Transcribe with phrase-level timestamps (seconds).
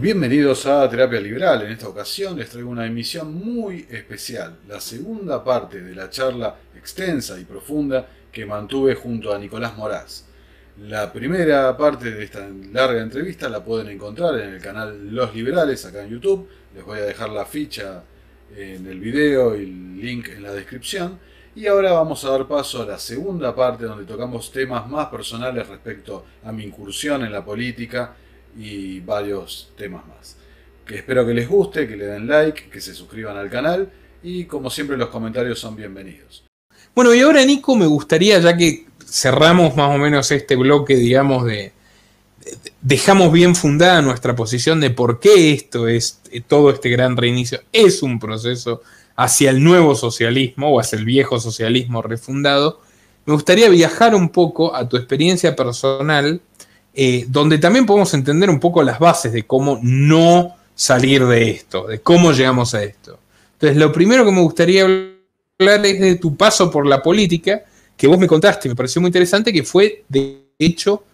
[0.00, 1.60] Bienvenidos a Terapia Liberal.
[1.60, 6.56] En esta ocasión les traigo una emisión muy especial, la segunda parte de la charla
[6.74, 10.24] extensa y profunda que mantuve junto a Nicolás Moraz.
[10.78, 15.84] La primera parte de esta larga entrevista la pueden encontrar en el canal Los Liberales
[15.84, 16.48] acá en YouTube.
[16.74, 18.02] Les voy a dejar la ficha
[18.56, 21.18] en el video y el link en la descripción.
[21.54, 25.68] Y ahora vamos a dar paso a la segunda parte donde tocamos temas más personales
[25.68, 28.14] respecto a mi incursión en la política
[28.58, 30.36] y varios temas más.
[30.86, 33.90] Que espero que les guste, que le den like, que se suscriban al canal
[34.22, 36.44] y como siempre los comentarios son bienvenidos.
[36.94, 41.44] Bueno, y ahora Nico me gustaría, ya que cerramos más o menos este bloque, digamos,
[41.44, 41.72] de,
[42.80, 48.02] dejamos bien fundada nuestra posición de por qué esto es, todo este gran reinicio es
[48.02, 48.82] un proceso
[49.16, 52.80] hacia el nuevo socialismo o hacia el viejo socialismo refundado,
[53.26, 56.40] me gustaría viajar un poco a tu experiencia personal
[56.94, 61.86] eh, donde también podemos entender un poco las bases de cómo no salir de esto,
[61.86, 63.18] de cómo llegamos a esto.
[63.52, 67.62] Entonces, lo primero que me gustaría hablar es de tu paso por la política,
[67.96, 71.04] que vos me contaste, me pareció muy interesante, que fue, de hecho,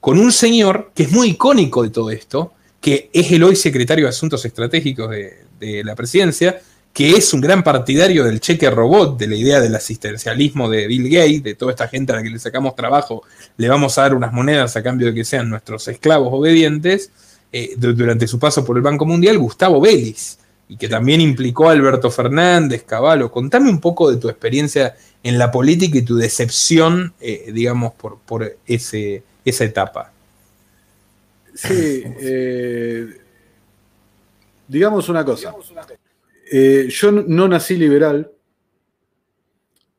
[0.00, 4.06] con un señor que es muy icónico de todo esto, que es el hoy secretario
[4.06, 6.60] de Asuntos Estratégicos de la presidencia,
[6.92, 11.08] que es un gran partidario del cheque robot, de la idea del asistencialismo de Bill
[11.08, 13.22] Gates, de toda esta gente a la que le sacamos trabajo,
[13.56, 17.10] le vamos a dar unas monedas a cambio de que sean nuestros esclavos obedientes,
[17.50, 21.72] eh, durante su paso por el Banco Mundial, Gustavo Vélez, y que también implicó a
[21.72, 23.30] Alberto Fernández, Caballo.
[23.30, 28.18] Contame un poco de tu experiencia en la política y tu decepción, eh, digamos, por,
[28.18, 30.12] por ese, esa etapa.
[31.54, 33.20] Sí, eh,
[34.66, 35.48] digamos una cosa.
[35.48, 36.01] Digamos una cosa.
[36.54, 38.30] Eh, yo no nací liberal,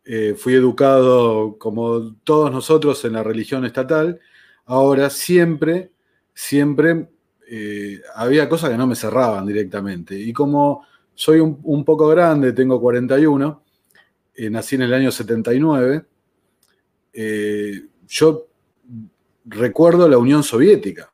[0.05, 4.19] eh, fui educado como todos nosotros en la religión estatal,
[4.65, 5.93] ahora siempre,
[6.31, 7.09] siempre
[7.49, 10.15] eh, había cosas que no me cerraban directamente.
[10.15, 13.63] Y como soy un, poco grande, tengo 41,
[14.51, 16.05] nací en el año 79,
[18.07, 18.47] yo
[19.45, 21.11] recuerdo la Unión Soviética,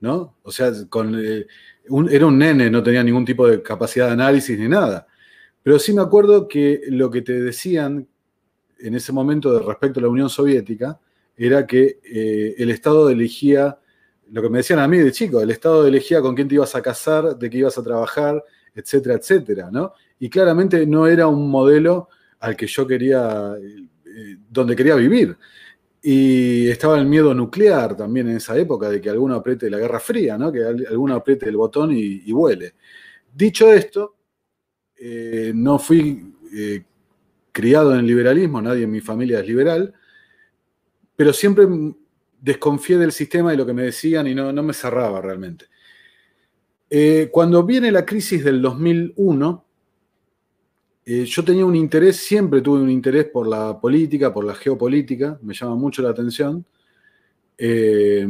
[0.00, 0.36] ¿no?
[0.44, 1.14] O sea, con
[2.10, 5.06] era un nene, no tenía ningún tipo de capacidad de análisis ni nada.
[5.62, 8.06] Pero sí me acuerdo que lo que te decían
[8.78, 10.98] en ese momento de respecto a la Unión Soviética
[11.36, 13.78] era que eh, el Estado elegía,
[14.30, 16.74] lo que me decían a mí de chico, el Estado elegía con quién te ibas
[16.74, 18.42] a casar, de qué ibas a trabajar,
[18.74, 19.92] etcétera, etcétera, ¿no?
[20.18, 22.08] Y claramente no era un modelo
[22.40, 25.36] al que yo quería, eh, donde quería vivir.
[26.02, 29.98] Y estaba el miedo nuclear también en esa época, de que alguno apriete la Guerra
[29.98, 30.52] Fría, ¿no?
[30.52, 32.74] que alguno apriete el botón y, vuele.
[33.32, 34.16] Dicho esto,
[34.96, 36.84] eh, no fui eh,
[37.52, 39.92] criado en liberalismo, nadie en mi familia es liberal,
[41.16, 41.66] pero siempre
[42.40, 45.66] desconfié del sistema y lo que me decían y no, no me cerraba realmente.
[46.90, 49.64] Eh, cuando viene la crisis del 2001,
[51.10, 55.38] eh, yo tenía un interés, siempre tuve un interés por la política, por la geopolítica,
[55.40, 56.66] me llama mucho la atención.
[57.56, 58.28] Eh,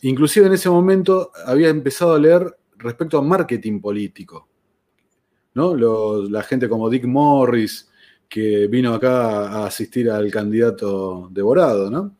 [0.00, 4.48] inclusive en ese momento había empezado a leer respecto a marketing político.
[5.52, 5.76] ¿no?
[5.76, 7.90] la gente como Dick Morris,
[8.26, 11.90] que vino acá a asistir al candidato devorado.
[11.90, 12.16] ¿no?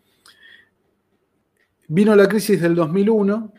[1.88, 3.54] Vino la crisis del 2001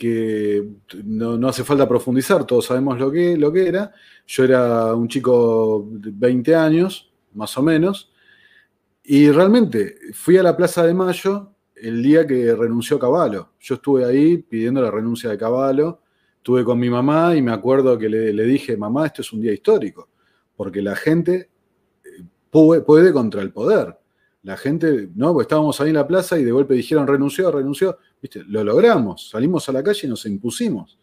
[0.00, 0.66] que
[1.04, 3.92] no, hace falta profundizar, todos sabemos lo que, lo que era.
[4.26, 8.10] Yo era un chico de 20 años, más o menos,
[9.04, 13.50] y realmente fui a la Plaza de Mayo el día que renunció Caballo.
[13.60, 16.00] Yo estuve ahí pidiendo la renuncia de Caballo,
[16.38, 19.52] estuve con mi mamá y me acuerdo que le, dije, mamá, esto es un día
[19.52, 20.08] histórico,
[20.56, 21.50] porque la gente
[22.02, 23.98] eh, puede, puede contra el poder.
[24.44, 25.34] La gente, ¿no?
[25.34, 27.98] Pues estábamos ahí en la plaza y de golpe dijeron renunció, renunció.
[28.22, 28.42] ¿Viste?
[28.46, 30.98] Lo logramos, salimos a la calle y nos impusimos.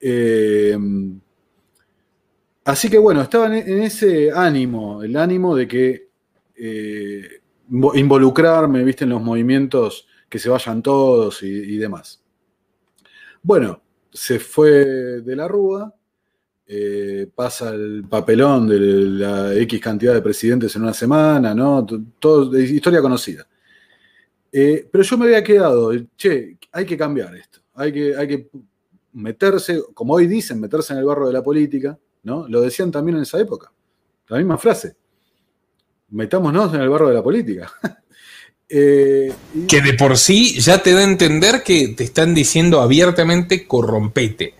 [0.00, 0.76] Eh,
[2.64, 6.08] así que bueno, estaba en ese ánimo, el ánimo de que
[6.56, 9.04] eh, involucrarme, ¿viste?
[9.04, 12.22] En los movimientos, que se vayan todos y, demás.
[13.42, 15.94] Bueno, se fue de la Rúa,
[16.66, 21.86] eh, pasa el papelón de la X cantidad de presidentes en una semana, ¿no?
[22.18, 23.46] Todo, historia conocida.
[24.52, 28.48] Eh, pero yo me había quedado, che, hay que cambiar esto, hay que, hay que
[29.12, 32.48] meterse, como hoy dicen, meterse en el barro de la política, ¿no?
[32.48, 33.72] Lo decían también en esa época,
[34.28, 34.96] la misma frase,
[36.10, 37.72] metámonos en el barro de la política.
[38.68, 39.32] Eh,
[39.68, 44.54] que de por sí ya te da a entender que te están diciendo abiertamente corrompete.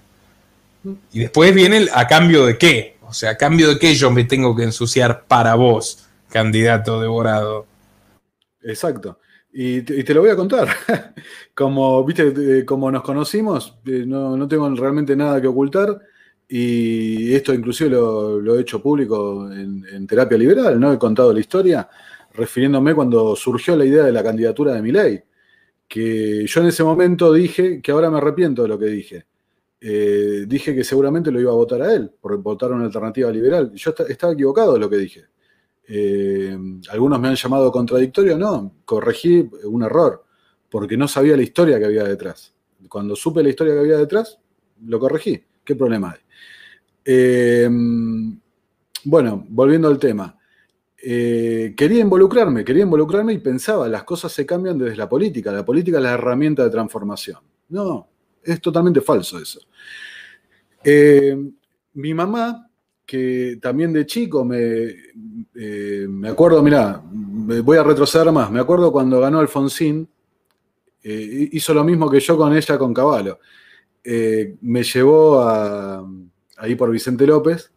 [1.13, 2.99] Y después viene a cambio de qué.
[3.03, 7.67] O sea, a cambio de qué yo me tengo que ensuciar para vos, candidato devorado.
[8.63, 9.19] Exacto.
[9.59, 10.69] Y te, lo voy a contar.
[11.55, 15.99] como, viste, como nos conocimos, eh, no, tengo realmente nada que ocultar.
[16.47, 20.93] Y esto inclusive lo, he hecho público en, terapia liberal, ¿no?
[20.93, 21.89] He contado la historia
[22.35, 25.23] refiriéndome cuando surgió la idea de la candidatura de mi ley.
[25.89, 29.25] Que yo en ese momento dije que ahora me arrepiento de lo que dije.
[29.81, 33.73] Eh, dije que seguramente lo iba a votar a él, por votar una alternativa liberal.
[33.75, 35.25] Yo estaba equivocado de lo que dije.
[35.89, 36.59] Eh,
[36.91, 40.25] algunos me han llamado contradictorio, no, corregí un error,
[40.69, 42.53] porque no sabía la historia que había detrás.
[42.89, 44.39] Cuando supe la historia que había detrás,
[44.85, 45.43] lo corregí.
[45.65, 46.21] ¿Qué problema hay?
[47.05, 47.69] Eh,
[49.05, 50.37] bueno, volviendo al tema.
[51.09, 55.65] Eh, quería involucrarme, quería involucrarme y pensaba, las cosas se cambian desde la política, la
[55.65, 57.39] política es la herramienta de transformación.
[57.69, 58.09] No,
[58.43, 59.61] es totalmente falso eso.
[61.95, 62.66] mi mamá
[63.07, 64.95] que también de chico me,
[65.55, 70.09] eh, me acuerdo, mirá, voy a retroceder más, me acuerdo cuando ganó Alfonsín,
[71.03, 73.39] eh, hizo lo mismo que yo con ella con Caballo.
[74.03, 76.05] Eh, me llevó a,
[76.57, 77.71] ahí por Vicente López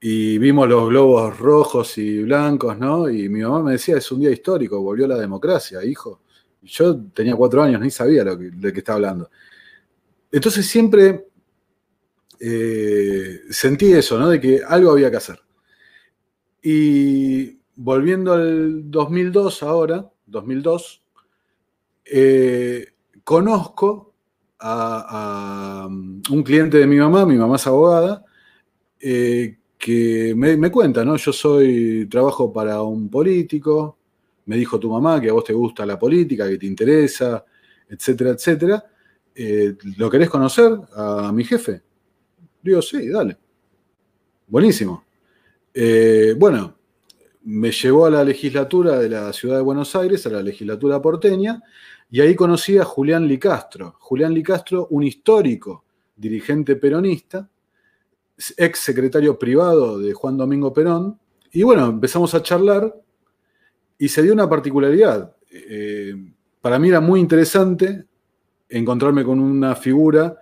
[0.00, 3.08] y vimos los globos rojos y blancos, ¿no?
[3.08, 6.22] Y mi mamá me decía, es un día histórico, volvió la democracia, hijo.
[6.62, 9.30] Yo tenía cuatro años, ni sabía lo de qué estaba hablando.
[10.32, 11.28] Entonces siempre
[12.40, 14.28] eh, sentí eso, ¿no?
[14.28, 15.40] De que algo había que hacer.
[16.62, 21.02] Y volviendo al 2002 ahora, 2002,
[22.06, 22.86] eh,
[23.22, 24.14] conozco
[24.60, 28.24] a, un cliente de mi mamá, mi mamá es abogada,
[29.00, 31.16] eh, que me, cuenta, ¿no?
[31.16, 33.98] Yo soy, trabajo para un político,
[34.46, 37.44] me dijo tu mamá que a vos te gusta la política, que te interesa,
[37.88, 38.84] etcétera, etcétera.
[39.98, 41.82] ¿Lo querés conocer a mi jefe?
[42.64, 43.36] Digo, sí, dale.
[44.46, 45.04] Buenísimo.
[45.74, 46.74] Eh, bueno,
[47.42, 51.62] me llevó a la legislatura de la ciudad de Buenos Aires, a la legislatura porteña,
[52.10, 53.96] y ahí conocí a Julián Licastro.
[53.98, 55.84] Julián Licastro, un histórico
[56.16, 57.50] dirigente peronista,
[58.56, 61.20] ex secretario privado de Juan Domingo Perón,
[61.52, 62.94] y bueno, empezamos a charlar
[63.98, 65.36] y se dio una particularidad.
[65.50, 66.14] Eh,
[66.62, 68.06] para mí era muy interesante
[68.70, 70.38] encontrarme con una figura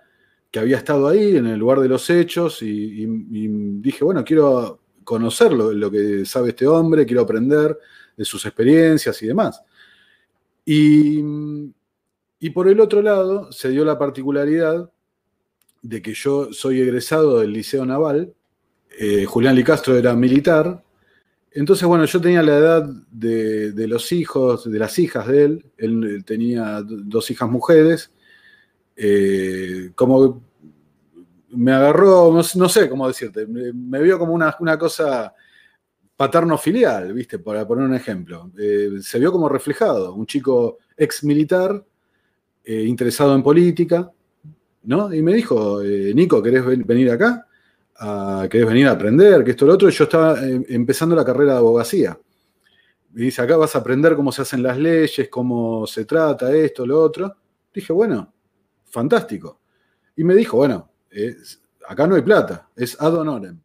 [0.53, 5.51] que había estado ahí en el lugar de los hechos y, dije, bueno, quiero conocer
[5.51, 7.75] lo, que sabe este hombre, quiero aprender
[8.15, 9.63] de sus experiencias y demás.
[10.63, 11.23] Y,
[12.53, 14.91] por el otro lado, se dio la particularidad
[15.81, 18.31] de que yo soy egresado del Liceo Naval,
[18.99, 20.83] eh, Julián Licastro era militar,
[21.49, 26.23] entonces, bueno, yo tenía la edad de, los hijos, de las hijas de él, él
[26.27, 28.11] tenía dos hijas mujeres,
[28.95, 30.41] eh, como
[31.49, 35.33] me agarró, no, sé cómo decirte, me, vio como una, cosa
[36.15, 37.39] paterno-filial, ¿viste?
[37.39, 38.51] Para poner un ejemplo.
[38.57, 41.83] Eh, se vio como reflejado, un chico ex militar,
[42.63, 44.11] eh, interesado en política,
[44.83, 45.13] ¿no?
[45.13, 47.47] Y me dijo, Nico, ¿querés venir acá?
[47.99, 49.43] Ah, ¿Querés venir a aprender?
[49.43, 49.89] Que esto, lo otro.
[49.89, 52.17] Y yo estaba empezando la carrera de abogacía.
[53.11, 56.85] Me dice, acá vas a aprender cómo se hacen las leyes, cómo se trata esto,
[56.85, 57.35] lo otro.
[57.71, 58.33] Dije, bueno,
[58.93, 59.59] fantástico.
[60.15, 60.91] Y me dijo, bueno,
[61.87, 63.59] acá no hay plata, es ad honorem.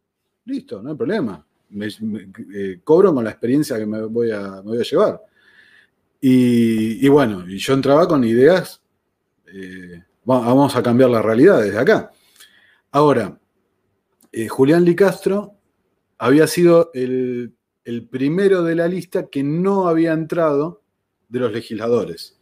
[0.45, 1.45] Listo, no hay problema.
[1.69, 5.21] Me, eh, cobro con la experiencia que me voy a, voy a llevar.
[6.19, 8.81] Y, bueno, y yo entraba con ideas,
[9.53, 12.11] eh, vamos a cambiar la realidad desde acá.
[12.91, 13.39] Ahora,
[14.31, 15.53] eh, Julián Licastro
[16.17, 17.53] había sido el
[18.09, 20.81] primero de la lista que no había entrado
[21.29, 22.38] de los legisladores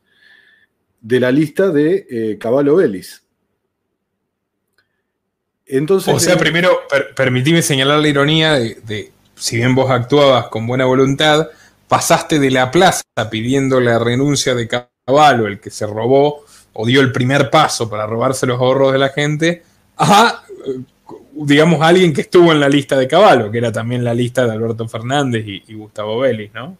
[1.01, 3.24] de la lista de eh, Caballo Vélez.
[5.66, 6.80] Entonces, o sea, eh, primero,
[7.16, 11.50] permitime señalar la ironía de, si bien vos actuabas con buena voluntad,
[11.88, 17.01] pasaste de la plaza pidiendo la renuncia de Caballo, el que se robó o dio
[17.01, 19.63] el primer paso para robarse los ahorros de la gente,
[19.98, 20.44] a,
[21.34, 24.51] digamos, alguien que estuvo en la lista de Caballo, que era también la lista de
[24.51, 26.77] Alberto Fernández y, Gustavo Vélez, ¿no?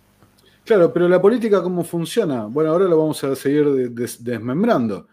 [0.68, 2.44] Claro, pero la política, ¿cómo funciona?
[2.44, 5.08] Bueno, ahora lo vamos a seguir desmembrando,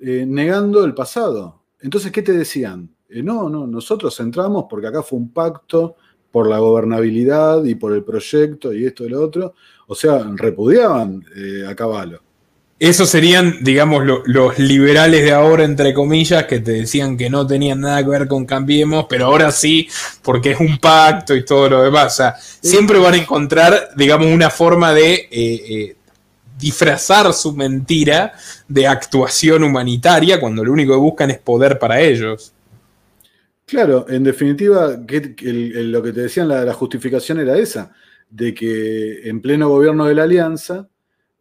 [0.00, 1.62] eh, negando el pasado.
[1.78, 2.92] Entonces, ¿qué te decían?
[3.08, 5.94] Eh, no, no, nosotros entramos porque acá fue un pacto
[6.32, 9.54] por la gobernabilidad y por el proyecto y esto y lo otro.
[9.86, 12.25] O sea, repudiaban eh, a Caballo.
[12.78, 17.80] Esos serían, digamos, los liberales de ahora, entre comillas, que te decían que no tenían
[17.80, 19.88] nada que ver con Cambiemos, pero ahora sí,
[20.22, 22.12] porque es un pacto y todo lo demás.
[22.12, 25.96] O sea, siempre van a encontrar, digamos, una forma de eh, eh,
[26.58, 28.34] disfrazar su mentira
[28.68, 32.52] de actuación humanitaria cuando lo único que buscan es poder para ellos.
[33.64, 37.90] Claro, en definitiva, lo que te decían, la justificación era esa,
[38.28, 40.88] de que en pleno gobierno de la alianza,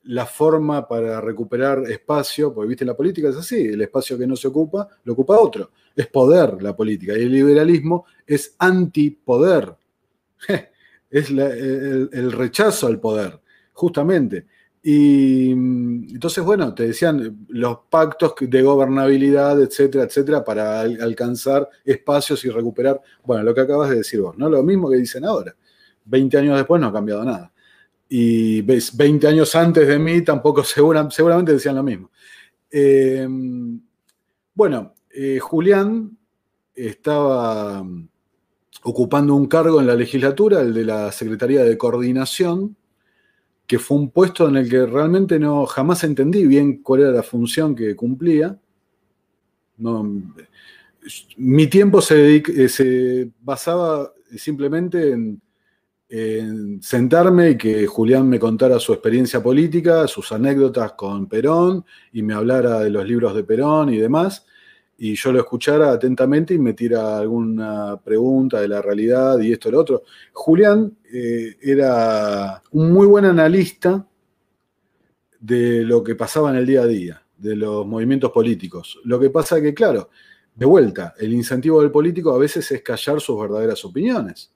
[0.05, 4.35] la forma para recuperar espacio, porque viste, la política es así, el espacio que no
[4.35, 5.71] se ocupa, lo ocupa otro.
[5.95, 7.17] Es poder la política.
[7.17, 9.75] Y el liberalismo es antipoder.
[11.07, 13.39] Es el, rechazo al poder,
[13.71, 14.47] justamente.
[14.83, 22.49] Y entonces, bueno, te decían los pactos de gobernabilidad, etcétera, etcétera, para alcanzar espacios y
[22.49, 24.49] recuperar, bueno, lo que acabas de decir vos, ¿no?
[24.49, 25.55] Lo mismo que dicen ahora.
[26.03, 27.53] 20 años después no ha cambiado nada
[28.07, 30.63] y ves, 20 años antes de mí tampoco
[31.09, 32.11] seguramente decían lo mismo.
[32.71, 33.27] Eh,
[34.53, 36.17] bueno, eh, Julián
[36.73, 37.85] estaba
[38.83, 42.75] ocupando un cargo en la legislatura, el de la Secretaría de Coordinación,
[43.65, 47.23] que fue un puesto en el que realmente no jamás entendí bien cuál era la
[47.23, 48.59] función que cumplía.
[51.37, 55.41] mi tiempo eh, se basaba simplemente en
[56.81, 62.33] sentarme y que Julián me contara su experiencia política, sus anécdotas con Perón y me
[62.33, 64.45] hablara de los libros de Perón y demás,
[64.97, 69.69] y yo lo escuchara atentamente y me tira alguna pregunta de la realidad y esto
[69.69, 70.03] y lo otro.
[70.31, 74.07] Julián eh, era un muy buen analista
[75.39, 78.99] de lo que pasaba en el día a día, de los movimientos políticos.
[79.03, 80.09] Lo que pasa que, claro,
[80.55, 84.54] de vuelta, el incentivo del político a veces es callar sus verdaderas opiniones.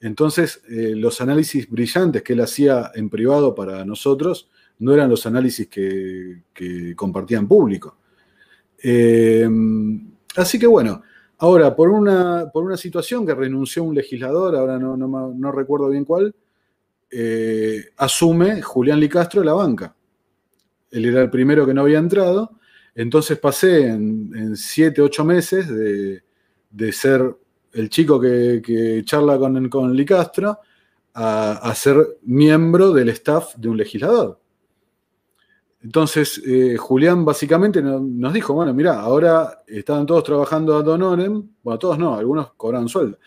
[0.00, 5.26] Entonces, eh, los análisis brillantes que él hacía en privado para nosotros no eran los
[5.26, 7.96] análisis que, compartía en público.
[8.82, 9.46] Eh,
[10.36, 11.02] así que bueno,
[11.38, 16.34] ahora, por una, por una situación que renunció un legislador, ahora no, recuerdo bien cuál,
[17.10, 19.94] eh, asume Julián Licastro la banca.
[20.90, 22.58] Él era el primero que no había entrado,
[22.94, 26.22] entonces pasé en, siete, ocho meses de,
[26.70, 27.36] de ser
[27.72, 30.58] el chico que, charla con, con Licastro
[31.14, 34.38] a, ser miembro del staff de un legislador.
[35.82, 41.78] Entonces, eh, Julián básicamente nos dijo, bueno, mira, ahora estaban todos trabajando a Donorem, bueno,
[41.78, 43.18] todos no, algunos cobran sueldo.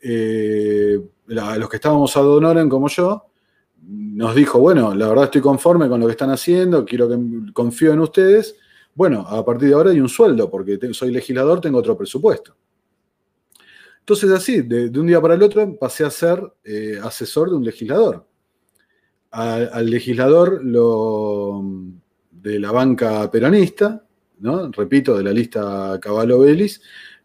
[0.00, 3.26] Eh, los que estábamos a Donorem como yo,
[3.82, 7.18] nos dijo, bueno, la verdad estoy conforme con lo que están haciendo, quiero que
[7.52, 8.56] confío en ustedes.
[8.94, 12.56] Bueno, a partir de ahora hay un sueldo, porque soy legislador, tengo otro presupuesto.
[14.08, 17.64] Entonces así, de, un día para el otro pasé a ser eh, asesor de un
[17.64, 18.24] legislador.
[19.32, 24.04] al legislador de la banca peronista,
[24.38, 24.70] ¿no?
[24.70, 26.80] repito, de la lista Caballo Belis,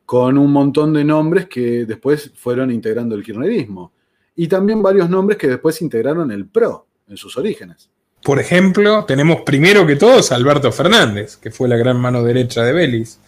[0.07, 3.93] con un montón de nombres que después fueron integrando el kirchnerismo.
[4.35, 7.91] Y también varios nombres que después integraron el PRO en sus orígenes.
[8.23, 12.63] Por ejemplo, tenemos primero que todos a Alberto Fernández, que fue la gran mano derecha
[12.63, 13.19] de Belis.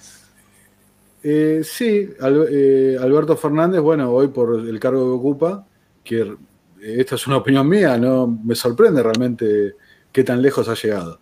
[1.26, 5.66] Eh, sí, eh, Alberto Fernández, bueno, hoy por el cargo que ocupa,
[6.04, 6.36] que eh,
[6.82, 9.76] esta es una opinión mía, no me sorprende realmente
[10.12, 11.20] qué tan lejos ha llegado.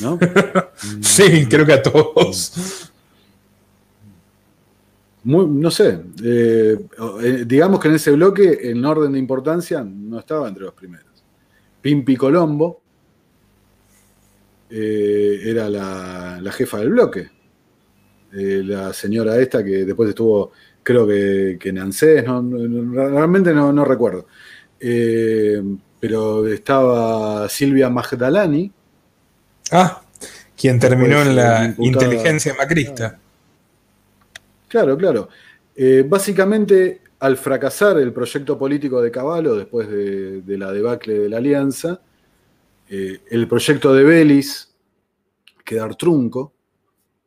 [0.00, 0.16] ¿No?
[1.00, 2.92] sí, creo que a todos.
[5.24, 6.00] no sé,
[7.44, 11.24] digamos que en ese bloque, en orden de importancia, no estaba entre los primeros.
[11.80, 12.80] Pimpi Colombo
[14.70, 17.31] era la jefa del bloque
[18.34, 24.26] eh, la señora esta que después estuvo, creo que, en ANSES, realmente no, recuerdo.
[24.80, 25.62] Eh,
[26.00, 28.72] pero estaba Silvia Magdalani.
[29.70, 30.02] Ah,
[30.56, 33.18] quien terminó en la inteligencia macrista.
[34.68, 35.28] Claro, claro.
[35.76, 41.36] Eh, básicamente, al fracasar el proyecto político de Caballo después de, la debacle de la
[41.36, 42.00] alianza,
[42.88, 44.74] el proyecto de Belis
[45.64, 46.52] quedar trunco,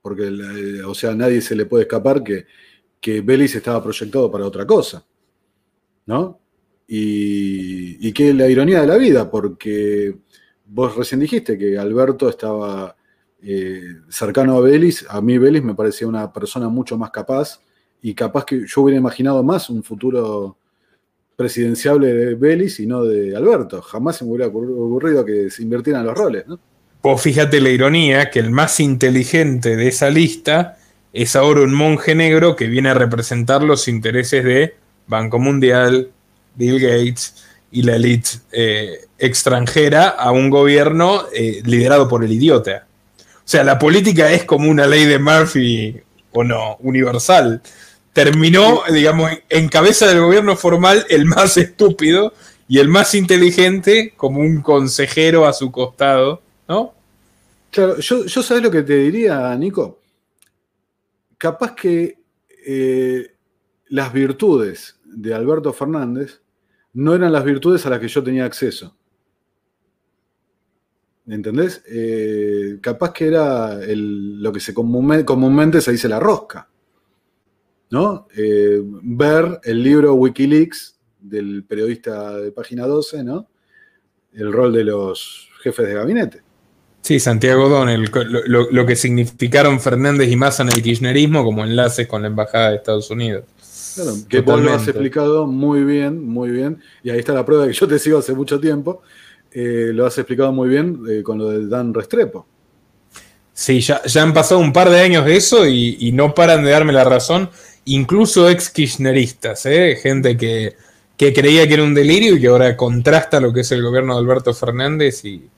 [0.05, 2.45] porque, eh, o sea, nadie se le puede escapar que,
[3.01, 5.03] que Belis estaba proyectado para otra cosa,
[6.05, 6.39] ¿no?
[6.87, 10.15] Y, que la ironía de la vida, porque
[10.63, 12.95] vos recién dijiste que Alberto estaba
[13.41, 17.59] eh, cercano a Belis, a mí Belis me parecía una persona mucho más capaz
[17.99, 20.59] y capaz que yo hubiera imaginado más un futuro
[21.35, 23.81] presidenciable de Belis y no de Alberto.
[23.81, 26.59] Jamás se me hubiera ocurrido que se invirtieran los roles, ¿no?
[27.05, 30.79] Pues fíjate la ironía que el más inteligente de esa lista
[31.13, 36.09] es ahora un monje negro que viene a representar los intereses de Banco Mundial,
[36.55, 42.87] Bill Gates y la élite eh, extranjera a un gobierno eh, liderado por el idiota.
[43.19, 47.61] O sea, la política es como una ley de Murphy, o no, universal.
[48.13, 52.33] Terminó, digamos, en cabeza del gobierno formal el más estúpido
[52.67, 56.94] y el más inteligente como un consejero a su costado, ¿no?
[57.75, 59.99] Claro, yo, sabes lo que te diría, Nico.
[61.37, 62.23] Capaz que
[62.65, 63.35] eh,
[63.89, 66.41] las virtudes de Alberto Fernández
[66.93, 68.95] no eran las virtudes a las que yo tenía acceso.
[71.27, 71.83] ¿Entendés?
[71.89, 76.69] Eh, capaz que era lo que comúnmente se dice la rosca.
[77.89, 78.29] ¿No?
[78.37, 83.49] Eh, ver el libro Wikileaks del periodista de página 12, ¿no?
[84.31, 86.44] El rol de los jefes de gabinete.
[87.05, 87.87] Sí, Santiago Don,
[88.47, 92.77] lo, que significaron Fernández y Massa en el kirchnerismo como enlaces con la Embajada de
[92.77, 93.43] Estados Unidos.
[93.93, 97.65] Claro, que vos lo has explicado muy bien, muy bien, y ahí está la prueba
[97.65, 99.03] de que yo te sigo hace mucho tiempo,
[99.51, 102.47] eh, lo has explicado muy bien eh, con lo de Dan Restrepo.
[103.53, 106.91] Sí, ya, han pasado un par de años de eso y, no paran de darme
[106.91, 107.51] la razón,
[107.85, 109.95] incluso ex kirchneristas, ¿eh?
[110.01, 110.73] gente que,
[111.17, 114.15] que creía que era un delirio y que ahora contrasta lo que es el gobierno
[114.15, 115.49] de Alberto Fernández y,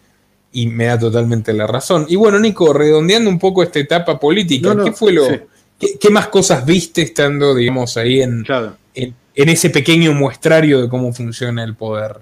[0.52, 2.06] y me da totalmente la razón.
[2.08, 5.28] Y bueno, Nico, redondeando un poco esta etapa política, ¿qué fue lo,
[5.78, 8.46] qué, más cosas viste estando, digamos, ahí en,
[8.94, 12.18] en, ese pequeño muestrario de cómo funciona el poder?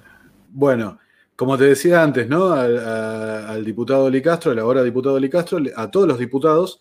[0.51, 0.99] Bueno,
[1.35, 2.51] como te decía antes, ¿no?
[2.51, 6.79] Al, diputado Licastro, el ahora diputado Licastro, a todos los diputados,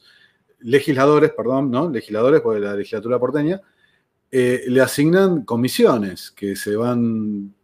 [0.61, 1.91] legisladores, perdón, ¿no?
[1.91, 3.61] Legisladores, porque la legislatura porteña,
[4.31, 7.55] eh, le asignan comisiones que se van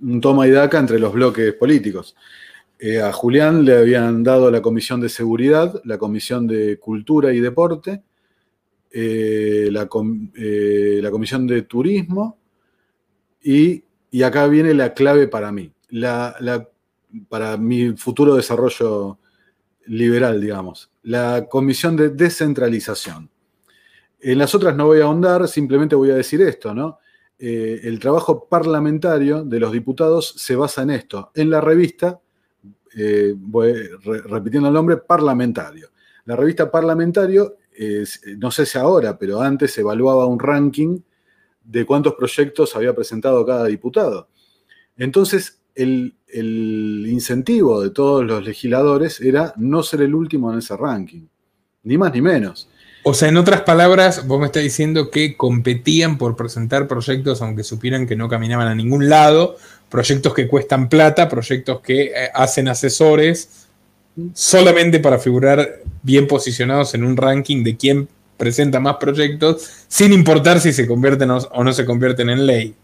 [0.00, 2.14] un toma y daca entre los bloques políticos.
[2.78, 7.40] Eh, a Julián le habían dado la comisión de seguridad, la comisión de cultura y
[7.40, 8.02] deporte,
[8.92, 9.88] eh, la,
[10.36, 12.38] eh, la, comisión de turismo
[13.42, 13.82] y,
[14.22, 15.72] acá viene la clave para mí,
[17.28, 19.18] para mi futuro desarrollo
[19.86, 23.28] liberal, digamos, la comisión de descentralización.
[24.20, 26.98] En las otras no voy a ahondar, simplemente voy a decir esto, ¿no?
[27.40, 32.20] el trabajo parlamentario de los diputados se basa en esto, en la revista
[32.98, 33.72] eh, voy
[34.24, 35.90] repitiendo el nombre, Parlamentario.
[36.24, 37.56] La revista Parlamentario,
[38.36, 40.98] no sé si ahora, pero antes evaluaba un ranking
[41.62, 44.28] de cuántos proyectos había presentado cada diputado.
[44.96, 50.76] Entonces, el, el, incentivo de todos los legisladores era no ser el último en ese
[50.76, 51.26] ranking,
[51.84, 52.68] ni más ni menos.
[53.10, 57.64] O sea, en otras palabras, vos me estás diciendo que competían por presentar proyectos aunque
[57.64, 59.56] supieran que no caminaban a ningún lado,
[59.88, 63.66] proyectos que cuestan plata, proyectos que eh, hacen asesores
[64.34, 70.60] solamente para figurar bien posicionados en un ranking de quién presenta más proyectos, sin importar
[70.60, 72.74] si se convierten o no se convierten en ley.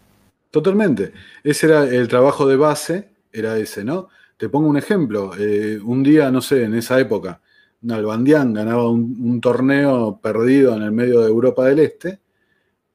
[0.49, 1.11] Totalmente.
[1.43, 4.09] Ese era el trabajo de base, era ese, ¿no?
[4.37, 5.33] Te pongo un ejemplo.
[5.37, 7.41] Eh, un día, no sé, en esa época,
[7.85, 12.19] Nalbandián ganaba un, torneo perdido en el medio de Europa del Este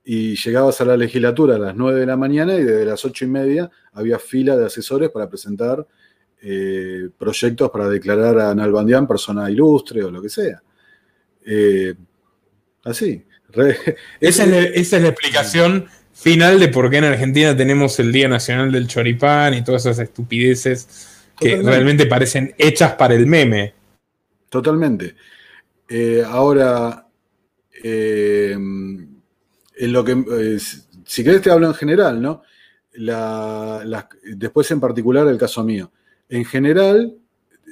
[0.05, 3.25] y llegabas a la legislatura a las 9 de la mañana y desde las 8
[3.25, 5.87] y media había fila de asesores para presentar
[6.43, 10.61] eh, proyectos para declarar a Nalbandián persona ilustre o lo que sea.
[11.47, 11.95] Eh,
[12.85, 13.25] así.
[14.21, 18.87] esa, es la, explicación final de por qué en Argentina tenemos el Día Nacional del
[18.87, 23.75] Choripán y todas esas estupideces que realmente parecen hechas para el meme.
[24.51, 25.15] Totalmente.
[25.89, 27.07] Eh, ahora,
[29.81, 30.59] en lo que, eh,
[31.07, 32.43] si querés te hablo en general, ¿no?
[34.37, 35.91] después en particular el caso mío.
[36.29, 37.17] En general,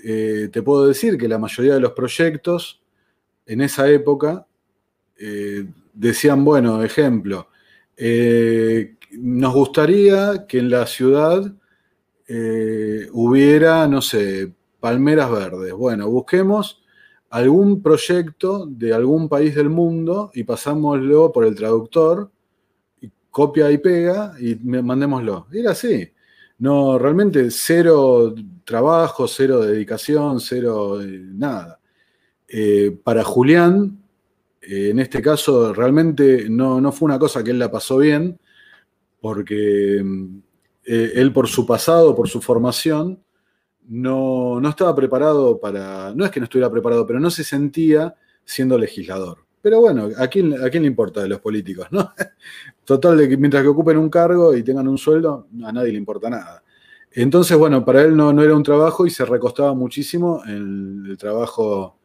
[0.05, 2.81] eh, te puedo decir que la mayoría de los proyectos
[3.45, 4.47] en esa época
[5.19, 7.49] eh, decían, bueno, ejemplo,
[9.13, 11.53] nos gustaría que en la ciudad
[13.13, 15.73] hubiera, no sé, palmeras verdes.
[15.73, 16.83] Bueno, busquemos
[17.31, 22.31] algún proyecto de algún país del mundo y pasámoslo por el traductor,
[23.01, 25.47] y copia y pega y mandémoslo.
[25.53, 26.11] Era así.
[26.59, 31.81] No, realmente cero trabajo, cero dedicación, cero eh, nada.
[32.49, 34.03] Eh, para Julián,
[34.61, 38.41] eh, en este caso, realmente no, no, fue una cosa que él la pasó bien,
[39.21, 40.03] porque
[40.85, 43.23] él por su pasado, por su formación,
[43.89, 48.79] no, estaba preparado para, no es que no estuviera preparado, pero no se sentía siendo
[48.79, 49.39] legislador.
[49.61, 51.89] Pero bueno, ¿a quién, a quién le importa de los políticos?
[51.91, 52.13] ¿no?
[52.85, 55.99] Total, de que mientras que ocupen un cargo y tengan un sueldo, a nadie le
[55.99, 56.63] importa nada.
[57.13, 61.17] Entonces, bueno, para él no, no era un trabajo y se recostaba muchísimo en el
[61.17, 61.99] trabajo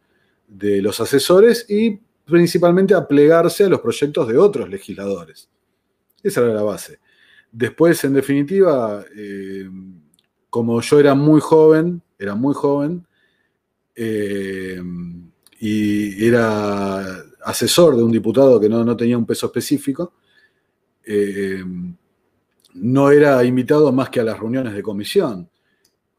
[0.47, 5.49] de los asesores y principalmente a plegarse a los proyectos de otros legisladores.
[6.21, 6.99] Esa era la base.
[7.51, 9.69] Después, en definitiva, eh,
[10.53, 13.07] como yo era muy joven, era muy joven,
[13.95, 14.79] eh,
[15.59, 20.13] y era asesor de un diputado que no, tenía un peso específico,
[21.07, 21.63] eh,
[22.75, 25.49] no era invitado más que a las reuniones de comisión.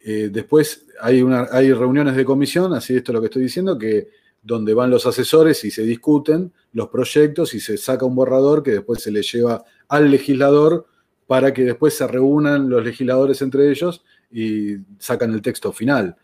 [0.00, 3.78] Eh, después hay, una, hay reuniones de comisión, así esto es lo que estoy diciendo,
[3.78, 4.08] que
[4.42, 8.72] donde van los asesores y se discuten los proyectos y se saca un borrador que
[8.72, 10.88] después se le lleva al legislador
[11.28, 14.02] para que después se reúnan los legisladores entre ellos
[14.34, 16.16] y sacan el texto final.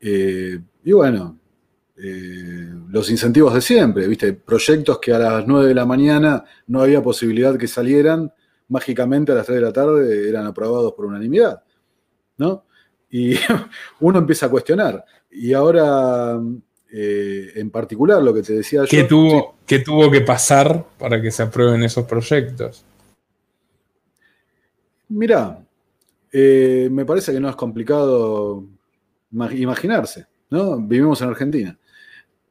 [0.00, 1.38] Eh, y bueno,
[1.96, 4.32] eh, los incentivos de siempre, ¿viste?
[4.32, 8.32] Proyectos que a las 9 de la mañana no había posibilidad que salieran,
[8.68, 11.62] mágicamente a las 3 de la tarde eran aprobados por unanimidad,
[12.38, 12.64] ¿no?
[13.10, 13.34] Y
[14.00, 15.04] uno empieza a cuestionar.
[15.30, 16.40] Y ahora,
[16.90, 21.30] eh, en particular, lo que te decía ¿Qué Tuvo, ¿Qué tuvo que pasar para que
[21.30, 22.82] se aprueben esos proyectos?
[25.10, 25.62] Mirá,
[26.32, 28.66] eh, me parece que no es complicado
[29.32, 30.80] imaginarse, ¿no?
[30.80, 31.78] Vivimos en Argentina.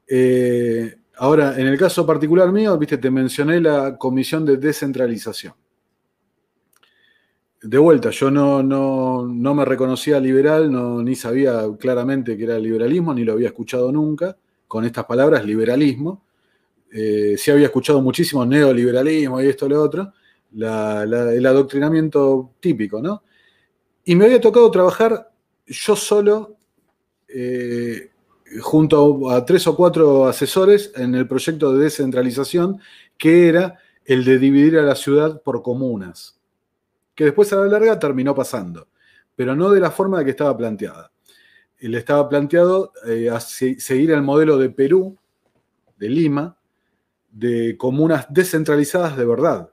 [0.08, 5.54] Eh, ahora, en el caso particular mío, viste, te mencioné la comisión de descentralización.
[7.63, 13.13] De vuelta, yo no, no, me reconocía liberal, no, ni sabía claramente que era liberalismo,
[13.13, 14.36] ni lo había escuchado nunca,
[14.67, 16.24] con estas palabras, liberalismo.
[16.91, 20.12] Eh, sí había escuchado muchísimo neoliberalismo y esto y lo otro,
[20.54, 23.24] el adoctrinamiento típico, ¿no?
[24.04, 25.32] Y me había tocado trabajar
[25.66, 26.58] yo solo,
[27.28, 28.12] eh,
[28.62, 32.80] junto a, tres o cuatro asesores, en el proyecto de descentralización,
[33.18, 36.40] que era el de dividir a la ciudad por comunas,
[37.16, 38.88] que después a la larga terminó pasando,
[39.36, 41.12] pero no de la forma que estaba planteada.
[41.78, 45.18] Él estaba planteado eh, a seguir el modelo de Perú,
[45.98, 46.58] de Lima,
[47.32, 49.71] de comunas descentralizadas de verdad,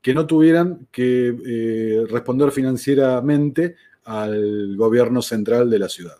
[0.00, 6.16] que no tuvieran que eh, responder financieramente al gobierno central de la ciudad.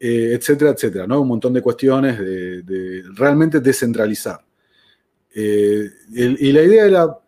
[0.00, 1.20] Eh, etcétera, etcétera, ¿no?
[1.20, 4.44] Un montón de cuestiones de, realmente descentralizar.
[5.34, 7.18] Eh, y la idea era,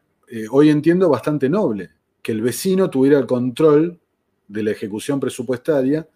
[0.51, 1.91] hoy entiendo, bastante noble,
[2.23, 4.01] que el vecino tuviera el control
[4.49, 6.09] de la ejecución presupuestaria,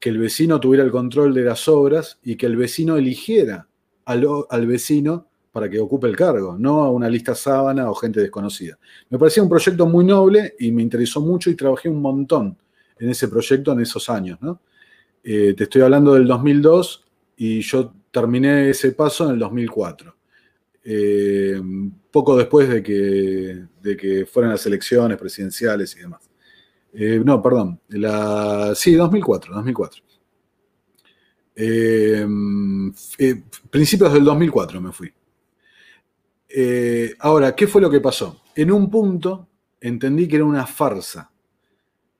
[0.00, 3.68] que el vecino tuviera el control de las obras y que el vecino eligiera
[4.04, 5.27] al, al vecino
[5.58, 8.78] para que ocupe el cargo, no a una lista sábana o gente desconocida.
[9.10, 12.56] Me parecía un proyecto muy noble y me interesó mucho y trabajé un montón
[12.96, 14.38] en ese proyecto en esos años.
[15.24, 17.04] Eh, te estoy hablando del 2002
[17.38, 20.14] y yo terminé ese paso en el 2004.
[20.84, 21.60] Eh,
[22.12, 26.20] poco después de que, de que fueran las elecciones presidenciales y demás.
[26.92, 30.02] Eh, no, perdón, la, sí, 2004, 2004.
[33.72, 35.12] principios del 2004 me fui.
[36.48, 38.42] Eh, ahora, ¿qué fue lo que pasó?
[38.54, 39.48] En un punto
[39.80, 41.30] entendí que era una farsa,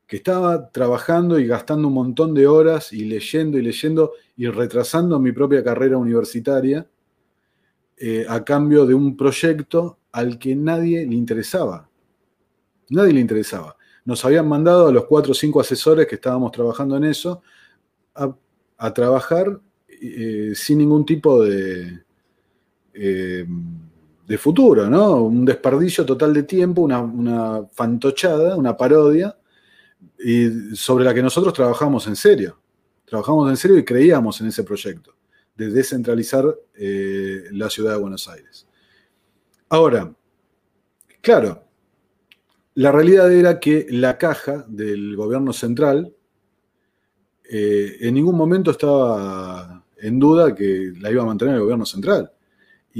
[0.07, 5.19] que estaba trabajando y gastando un montón de horas y leyendo y leyendo y retrasando
[5.19, 6.87] mi propia carrera universitaria
[7.97, 11.89] eh, a cambio de un proyecto al que nadie le interesaba.
[12.91, 13.77] Nadie le interesaba.
[14.05, 17.43] Nos habían mandado a los cuatro o cinco asesores que estábamos trabajando en eso
[18.15, 22.03] a, trabajar eh, sin ningún tipo de
[24.29, 25.23] de futuro, ¿no?
[25.23, 29.35] Un desperdicio total de tiempo, una, fantochada, una parodia,
[30.23, 32.61] y sobre la que nosotros trabajamos en serio.
[33.07, 35.15] Trabajamos en serio y creíamos en ese proyecto,
[35.57, 38.67] de descentralizar eh, la ciudad de Buenos Aires.
[39.71, 40.13] Ahora,
[41.23, 41.65] claro,
[42.75, 46.15] la realidad era que la caja del gobierno central
[47.51, 52.31] eh, en ningún momento estaba en duda que la iba a mantener el gobierno central.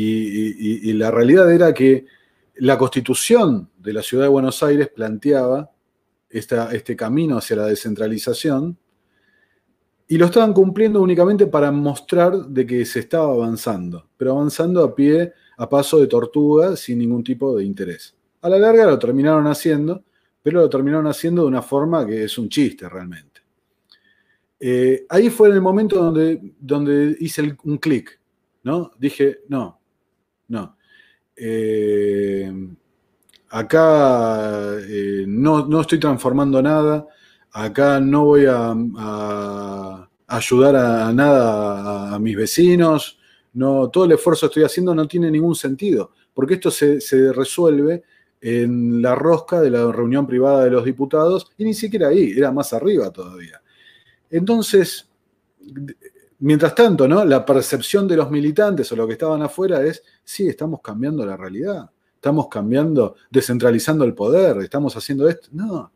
[0.01, 2.07] Y, la realidad era que
[2.57, 5.73] la constitución de la ciudad de Buenos Aires planteaba
[6.31, 8.79] este camino hacia la descentralización
[10.07, 14.95] y lo estaban cumpliendo únicamente para mostrar de que se estaba avanzando, pero avanzando a
[14.95, 18.15] pie, a paso de tortuga, sin ningún tipo de interés.
[18.43, 20.05] A la larga lo terminaron haciendo,
[20.41, 23.41] pero lo terminaron haciendo de una forma que es un chiste realmente.
[24.61, 28.21] Eh, ahí fue en el momento donde, donde hice un clic,
[28.63, 28.93] ¿no?
[28.99, 29.78] Dije, no,
[30.49, 30.77] no.
[31.37, 32.51] Eh,
[33.51, 37.07] acá eh, no, estoy transformando nada,
[37.53, 43.19] acá no voy a, ayudar a, nada a, mis vecinos,
[43.55, 47.33] no, todo el esfuerzo que estoy haciendo no tiene ningún sentido, porque esto se, se
[47.33, 48.03] resuelve
[48.41, 52.53] en la rosca de la reunión privada de los diputados y ni siquiera ahí, era
[52.53, 53.61] más arriba todavía.
[54.31, 55.09] Entonces,
[56.41, 57.25] Mientras tanto, ¿no?
[57.25, 61.37] La percepción de los militantes o lo que estaban afuera es, sí, estamos cambiando la
[61.37, 65.49] realidad, estamos cambiando, descentralizando el poder, estamos haciendo esto.
[65.53, 65.91] No,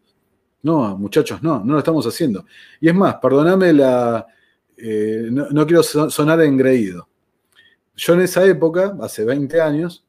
[0.63, 2.45] no, muchachos, no, no lo estamos haciendo.
[2.81, 4.27] Y es más, perdóname la...
[4.77, 7.09] Eh, no, quiero sonar engreído.
[7.95, 10.05] Yo en esa época, hace 20 años,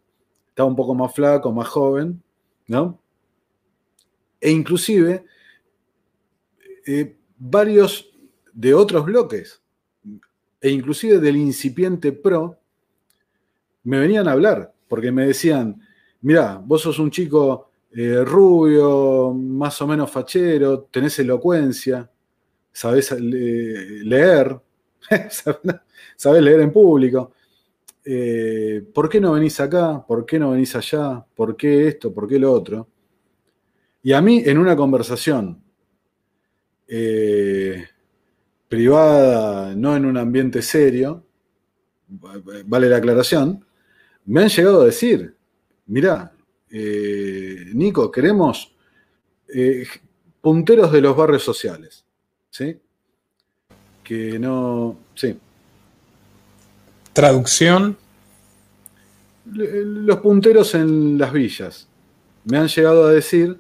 [0.49, 2.23] estaba un poco más flaco, más joven,
[2.67, 2.99] ¿no?
[4.41, 5.25] E inclusive
[6.87, 8.09] eh, varios
[8.51, 9.62] de otros bloques
[10.63, 12.57] e inclusive del incipiente pro,
[13.83, 15.77] me venían a hablar, porque me decían,
[16.21, 22.09] mira, vos sos un chico eh, rubio, más o menos fachero, tenés elocuencia,
[22.71, 24.57] sabes leer,
[26.15, 27.33] sabes leer en público.
[28.05, 30.01] Eh, ¿Por qué no venís acá?
[30.07, 31.25] ¿Por qué no venís allá?
[31.35, 32.13] ¿Por qué esto?
[32.13, 32.87] ¿Por qué lo otro?
[34.01, 35.61] Y a mí, en una conversación
[36.87, 37.85] eh,
[38.69, 41.23] privada, no en un ambiente serio,
[42.65, 43.65] vale la aclaración,
[44.25, 45.35] me han llegado a decir,
[45.87, 46.31] mirá,
[46.71, 48.73] eh, Nico, queremos
[50.41, 52.03] punteros de los barrios sociales.
[52.49, 52.77] ¿Sí?
[54.03, 54.97] Que no.
[55.15, 55.37] Sí.
[57.13, 57.97] Traducción.
[59.45, 61.87] Los punteros en las villas.
[62.45, 63.59] Me han llegado a decir,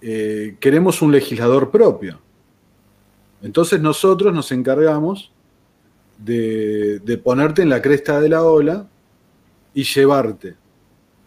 [0.00, 2.20] eh, queremos un legislador propio.
[3.42, 5.32] Entonces nosotros nos encargamos
[6.24, 8.88] de, de, ponerte en la cresta de la ola
[9.74, 10.56] y llevarte,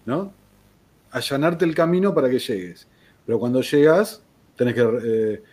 [0.06, 0.34] ¿no?
[1.12, 2.88] Allanarte el camino para que llegues.
[3.26, 4.24] Pero cuando llegas,
[4.56, 5.44] tenés que, eh,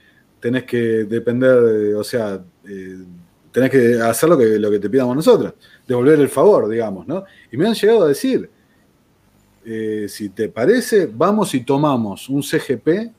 [0.41, 2.99] tenés que depender, o sea, eh,
[3.53, 5.55] tenés que hacer lo que, lo que te pidamos nosotros,
[5.87, 7.25] devolver el favor, digamos, ¿no?
[7.53, 8.51] Y me han llegado a decir,
[9.65, 13.13] eh, si te parece, vamos y tomamos un CGP,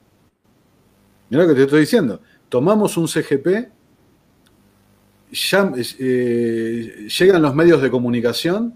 [1.29, 3.69] mira lo que te estoy diciendo, tomamos un CGP,
[5.31, 8.73] ya, llegan los medios de comunicación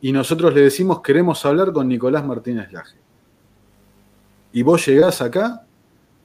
[0.00, 2.96] y nosotros le decimos queremos hablar con Nicolás Martínez Laje.
[4.52, 5.64] Y vos llegás acá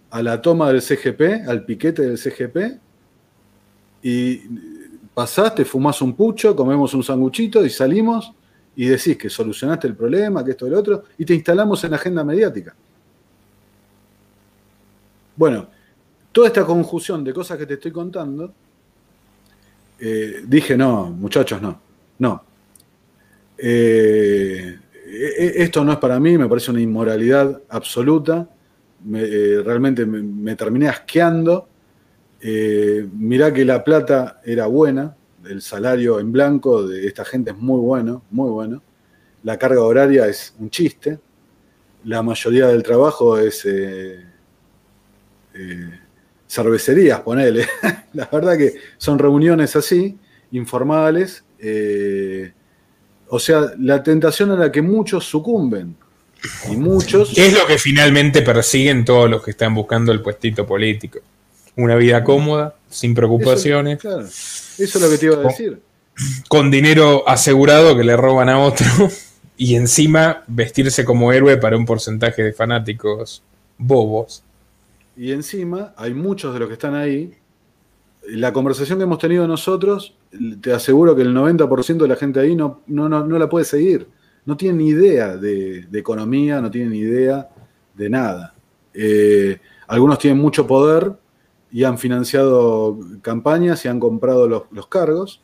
[0.09, 2.79] a la toma del CGP, al piquete del CGP,
[4.01, 4.41] y
[5.13, 8.31] pasaste, fumás un pucho, comemos un sanguchito y salimos
[8.75, 11.91] y decís que solucionaste el problema, que esto y lo otro, y te instalamos en
[11.91, 12.75] la agenda mediática.
[15.35, 15.67] Bueno,
[16.31, 18.53] toda esta conjunción de cosas que te estoy contando,
[19.99, 21.79] eh, dije, no, muchachos, no,
[22.19, 22.43] no.
[23.57, 24.77] Eh,
[25.07, 28.49] e-, e-, esto no es para mí, me parece una inmoralidad absoluta
[29.13, 31.67] eh, realmente me, terminé asqueando.
[32.41, 35.15] Mirá que la plata era buena,
[35.47, 38.81] el salario en blanco de esta gente es muy bueno, muy bueno.
[39.43, 41.19] La carga horaria es un chiste.
[42.03, 43.65] La mayoría del trabajo es
[46.47, 47.67] cervecerías, ponele.
[48.13, 50.17] la verdad que son reuniones así,
[50.51, 51.43] informales.
[53.29, 55.95] o sea, la tentación a la que muchos sucumben
[56.71, 57.31] y muchos.
[57.33, 61.19] ¿Qué es lo que finalmente persiguen todos los que están buscando el puestito político?
[61.75, 63.99] Una vida cómoda, sin preocupaciones.
[63.99, 65.81] Eso, claro, eso es lo que te iba a decir.
[66.47, 68.87] Con, dinero asegurado que le roban a otro
[69.57, 73.43] y encima vestirse como héroe para un porcentaje de fanáticos
[73.77, 74.43] bobos.
[75.17, 77.33] Y encima hay muchos de los que están ahí.
[78.27, 80.17] La conversación que hemos tenido nosotros,
[80.61, 84.07] te aseguro que el 90% de la gente ahí no, no, no la puede seguir
[84.45, 87.49] no tienen ni idea de, economía, no tienen ni idea
[87.93, 88.53] de nada.
[88.93, 91.13] Eh, algunos tienen mucho poder
[91.71, 95.41] y han financiado campañas y han comprado los, cargos.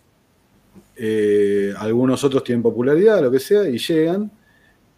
[0.96, 4.32] Eh, algunos otros tienen popularidad, lo que sea, y llegan.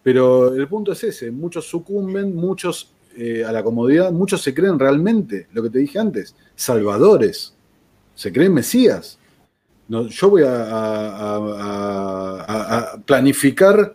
[0.02, 4.78] Pero el punto es ese, muchos sucumben, muchos eh, a la comodidad, muchos se creen
[4.78, 7.54] realmente, lo que te dije antes, salvadores,
[8.14, 9.18] se creen mesías.
[9.86, 11.72] No, yo voy a,
[13.04, 13.94] planificar,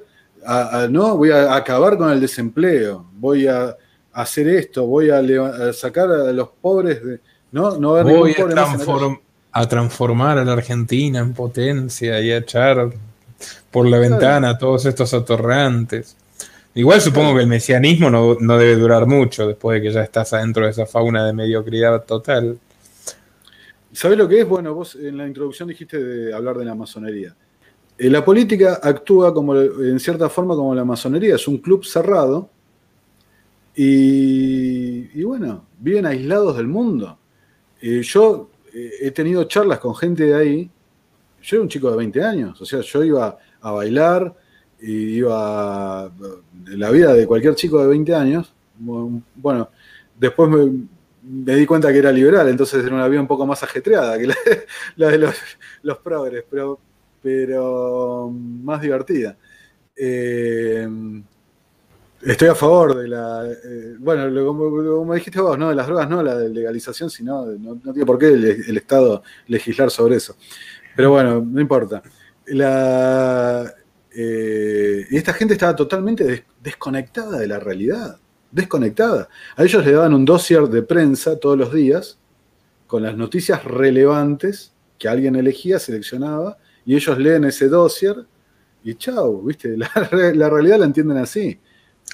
[0.90, 1.18] ¿no?
[1.18, 3.76] voy a acabar con el desempleo, voy a
[4.14, 5.22] hacer esto, voy a,
[5.74, 7.20] sacar a los pobres de...
[7.52, 8.36] No, no voy
[9.52, 12.92] a, transformar a la Argentina en potencia y a echar
[13.72, 16.16] por la ventana a todos estos atorrantes.
[16.80, 20.32] Igual supongo que el mesianismo no, no, debe durar mucho después de que ya estás
[20.32, 22.58] adentro de esa fauna de mediocridad total.
[23.92, 24.48] ¿Sabés lo que es?
[24.48, 27.36] Bueno, vos en la introducción dijiste de hablar de la masonería.
[27.98, 32.50] Eh, la política actúa como, en cierta forma como la masonería, es un club cerrado
[33.76, 37.20] y, bueno, viven aislados del mundo.
[37.82, 40.72] Eh, yo eh, he tenido charlas con gente de ahí,
[41.42, 44.34] yo era un chico de 20 años, o sea, yo iba a bailar,
[44.82, 45.22] y
[46.66, 49.70] la vida de cualquier chico de 20 años, bueno,
[50.18, 54.18] después me, di cuenta que era liberal, entonces era una vida un poco más ajetreada
[54.18, 54.28] que
[54.96, 55.36] la, de los,
[55.84, 56.80] los, progres, pero,
[57.22, 59.38] pero más divertida.
[59.96, 60.88] Eh,
[62.22, 63.46] estoy a favor de la.
[63.46, 65.70] Eh, bueno, como, dijiste vos, ¿no?
[65.70, 69.92] De las drogas no, la de legalización, sino no, tiene por qué el, Estado legislar
[69.92, 70.36] sobre eso.
[70.96, 72.02] Pero bueno, no importa.
[72.48, 73.74] La,
[74.22, 78.20] eh, y esta gente estaba totalmente desconectada de la realidad
[78.52, 79.30] desconectada.
[79.56, 82.18] A ellos le daban un dossier de prensa todos los días
[82.86, 88.16] con las noticias relevantes que alguien elegía, seleccionaba, y ellos leen ese dossier
[88.84, 89.78] y chau, ¿viste?
[90.34, 91.58] La, realidad la entienden así.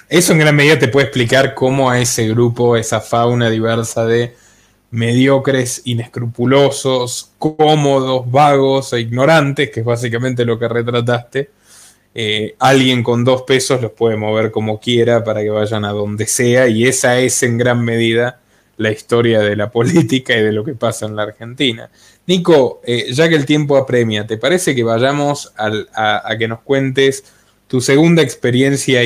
[0.08, 4.36] Eso en gran medida te puede explicar cómo a ese grupo, esa fauna diversa de
[4.90, 11.50] mediocres, inescrupulosos, cómodos, vagos e ignorantes, que es básicamente lo que retrataste,
[12.18, 16.26] eh, alguien con dos pesos los puede mover como quiera para que vayan a donde
[16.26, 18.40] sea y esa es en gran medida
[18.78, 21.90] la historia de la política y de lo que pasa en la Argentina.
[22.26, 27.22] Nico, eh, ya que el tiempo apremia, ¿te parece que vayamos a, que nos cuentes
[27.68, 29.02] tu segunda experiencia,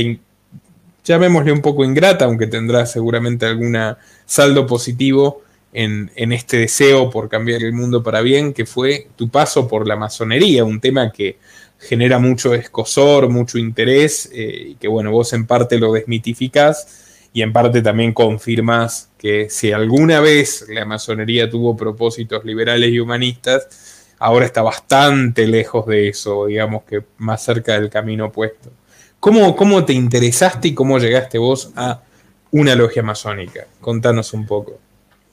[1.02, 3.76] llamémosle un poco ingrata, aunque tendrás seguramente algún
[4.24, 5.42] saldo positivo
[5.72, 9.96] en, este deseo por cambiar el mundo para bien, que fue tu paso por la
[9.96, 11.38] masonería, un tema que
[11.80, 17.42] genera mucho escosor, mucho interés, eh, y que bueno, vos en parte lo desmitificás y
[17.42, 24.06] en parte también confirmas que si alguna vez la masonería tuvo propósitos liberales y humanistas,
[24.18, 28.70] ahora está bastante lejos de eso, digamos que más cerca del camino opuesto.
[29.18, 32.02] ¿Cómo, cómo te interesaste y cómo llegaste vos a
[32.50, 33.66] una logia masónica?
[33.80, 34.78] Contanos un poco.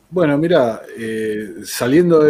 [0.10, 2.22] Bueno, mira, eh, saliendo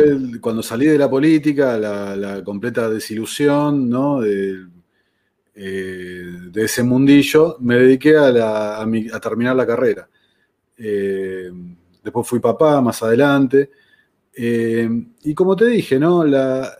[0.41, 4.21] cuando salí de la política, la, completa desilusión ¿no?
[4.21, 4.65] de,
[5.53, 10.09] eh, de, ese mundillo, me dediqué a, a, terminar la carrera.
[10.75, 11.51] Eh,
[12.03, 13.69] después fui papá más adelante.
[14.35, 16.25] y como te dije, ¿no?
[16.25, 16.75] La,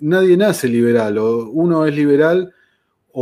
[0.00, 2.52] nadie nace liberal, uno es liberal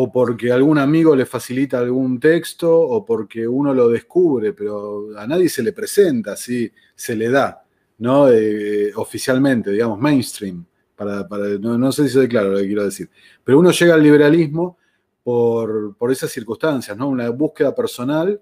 [0.00, 5.26] o porque algún amigo le facilita algún texto o porque uno lo descubre, pero a
[5.26, 7.64] nadie se le presenta, así se le da,
[7.98, 8.30] ¿no?
[8.30, 10.64] Eh, oficialmente, digamos, mainstream.
[10.94, 11.26] Para,
[11.58, 13.10] no, sé si soy claro lo que quiero decir.
[13.42, 14.78] Pero uno llega al liberalismo
[15.24, 17.08] por, esas circunstancias, ¿no?
[17.08, 18.40] Una búsqueda personal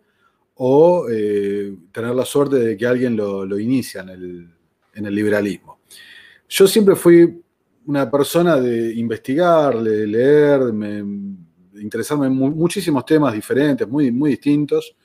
[0.56, 4.54] o eh, tener la suerte de que alguien lo, inicia en el,
[4.92, 5.80] en el liberalismo.
[6.50, 7.42] Yo siempre fui
[7.86, 10.72] una persona de investigar, de leer, de
[11.80, 14.96] interesarme en muchísimos temas diferentes, muy, muy distintos.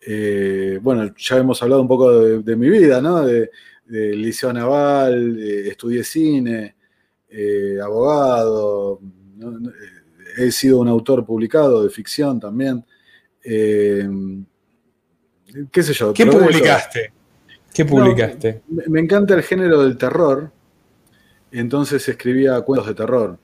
[0.00, 3.24] Eh, bueno, ya hemos hablado un poco de, mi vida, ¿no?
[3.24, 3.50] De,
[3.88, 6.74] liceo naval, estudié cine,
[7.28, 9.00] eh, abogado,
[10.36, 12.84] he sido un autor publicado de ficción también.
[13.44, 14.08] Eh,
[15.70, 16.12] ¿Qué sé yo?
[16.12, 17.12] ¿Qué publicaste?
[17.72, 18.62] ¿Qué publicaste?
[18.88, 20.50] me encanta el género del terror
[21.50, 23.38] entonces escribía cuentos de terror.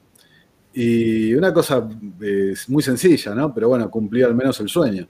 [0.75, 1.87] Y una cosa
[2.21, 3.53] eh, muy sencilla, ¿no?
[3.53, 5.07] Pero bueno, cumplía al menos el sueño.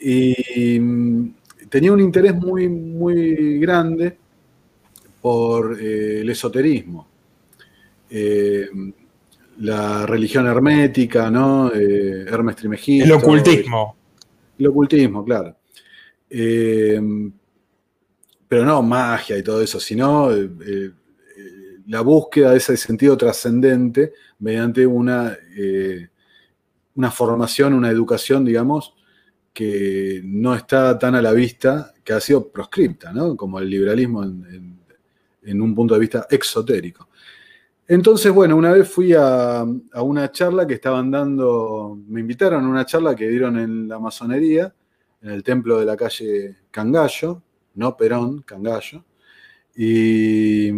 [0.00, 1.34] Y mm,
[1.68, 4.16] tenía un interés muy, muy grande
[5.20, 7.06] por eh, el esoterismo.
[8.08, 8.68] Eh,
[9.58, 11.70] la religión hermética, ¿no?
[11.72, 13.04] Hermes Trimegisto.
[13.04, 13.96] El ocultismo.
[14.58, 15.56] El ocultismo, claro.
[18.48, 20.30] pero no magia y todo eso, sino
[21.86, 26.08] la búsqueda de ese sentido trascendente mediante una, eh,
[26.94, 28.94] una formación, una educación, digamos,
[29.52, 33.36] que no está tan a la vista, que ha sido proscripta, ¿no?
[33.36, 37.08] como el liberalismo en, un punto de vista exotérico.
[37.86, 42.68] Entonces, bueno, una vez fui a, a, una charla que estaban dando, me invitaron a
[42.68, 44.74] una charla que dieron en la masonería,
[45.20, 47.42] en el templo de la calle Cangallo,
[47.74, 49.04] no Perón, Cangallo,
[49.76, 50.70] y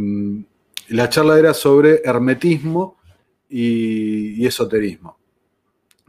[0.89, 2.97] la charla era sobre hermetismo
[3.49, 5.19] y, esoterismo.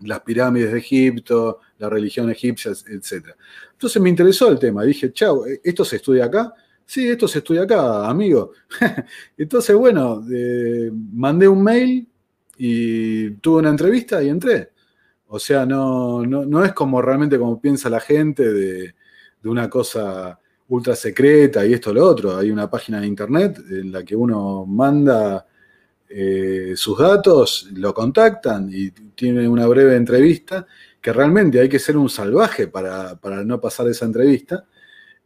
[0.02, 3.30] Las pirámides de Egipto, la religión egipcia, etc.
[3.72, 4.84] Entonces me interesó el tema.
[4.84, 6.54] Dije, chao, ¿esto se estudia acá?
[6.86, 8.52] Sí, esto se estudia acá, amigo.
[9.38, 12.08] Entonces, bueno, eh, mandé un mail
[12.58, 14.72] y tuve una entrevista y entré.
[15.28, 18.96] O sea, no, no, es como realmente como piensa la gente de,
[19.42, 22.38] de una cosa ultra secreta y esto lo otro.
[22.38, 25.46] Hay una página de internet en la que uno manda
[26.10, 30.66] eh, sus datos, lo contactan y tiene una breve entrevista,
[31.02, 34.66] que realmente hay que ser un salvaje para, no pasar esa entrevista.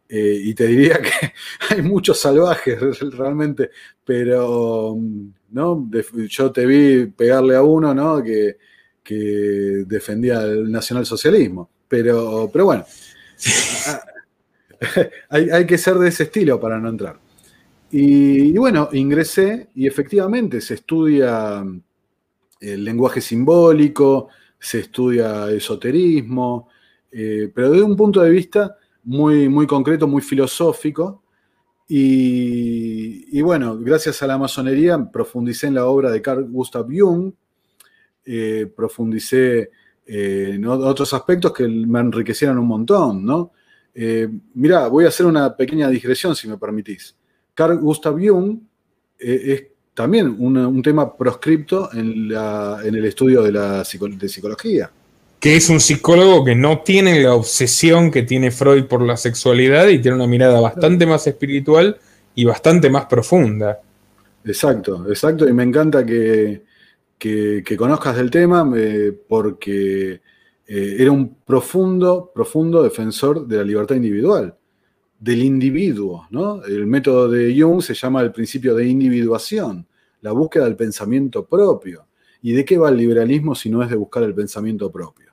[0.08, 1.32] Eh, y te diría que
[1.70, 3.70] hay muchos salvajes realmente,
[4.04, 4.96] pero
[5.50, 5.90] ¿no?
[6.28, 8.22] yo te vi pegarle a uno ¿no?
[8.22, 8.58] que,
[9.02, 11.70] que defendía el nacionalsocialismo.
[11.88, 12.84] Pero, pero bueno,
[15.28, 17.18] hay, que ser de ese estilo para no entrar.
[17.90, 21.82] Y, bueno, ingresé y efectivamente se estudia mm,
[22.60, 24.28] el lenguaje simbólico,
[24.58, 26.68] se estudia esoterismo,
[27.10, 31.22] eh, pero desde un punto de vista muy, muy concreto, muy filosófico.
[31.88, 37.34] Y, bueno, gracias a la masonería profundicé en la obra de Carl Gustav Jung,
[38.24, 39.70] eh, profundicé
[40.06, 43.52] eh, en otros aspectos que me enriquecieron un montón, ¿no?
[43.94, 47.14] Eh, mira, voy a hacer una pequeña digresión, si me permitís.
[47.54, 48.58] Carl Gustav Jung
[49.18, 49.64] eh, es
[49.94, 54.90] también un tema proscripto en, el estudio de la psicología.
[55.38, 59.88] que es un psicólogo que no tiene la obsesión que tiene Freud por la sexualidad
[59.88, 61.98] y tiene una mirada bastante más espiritual
[62.34, 63.80] y bastante más profunda.
[64.44, 66.62] Exacto, exacto, y me encanta que,
[67.18, 70.20] que, conozcas del tema eh, porque
[70.66, 74.54] eh, era un profundo, profundo defensor de la libertad individual,
[75.18, 76.64] del individuo, ¿no?
[76.64, 79.86] El método de Jung se llama el principio de individuación,
[80.20, 82.06] la búsqueda del pensamiento propio.
[82.42, 85.32] ¿Y de qué va el liberalismo si no es de buscar el pensamiento propio?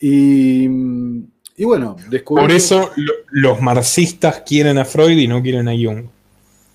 [0.00, 0.66] Y,
[1.64, 2.42] bueno, descubrí...
[2.42, 2.90] Por eso
[3.30, 6.06] los marxistas quieren a Freud y no quieren a Jung.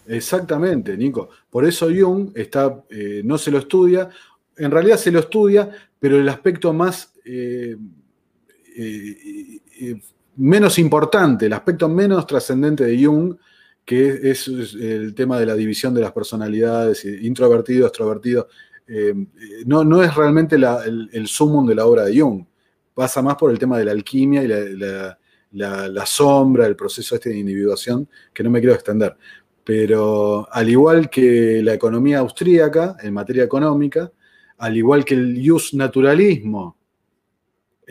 [0.07, 1.29] Exactamente, Nico.
[1.49, 4.09] Por eso Jung está, eh, no se lo estudia,
[4.57, 5.69] en realidad se lo estudia,
[5.99, 7.75] pero el aspecto más eh,
[8.75, 10.01] eh,
[10.37, 13.35] menos importante, el aspecto menos trascendente de Jung,
[13.85, 18.47] que es, el tema de la división de las personalidades, introvertido, extrovertido,
[19.65, 22.45] no, no, es realmente el, el, sumum de la obra de Jung.
[22.93, 24.47] Pasa más por el tema de la alquimia y
[25.51, 29.15] la, sombra, el proceso este de individuación, que no me quiero extender
[29.63, 34.11] pero al igual que la economía austríaca en materia económica,
[34.57, 36.77] al igual que el jus naturalismo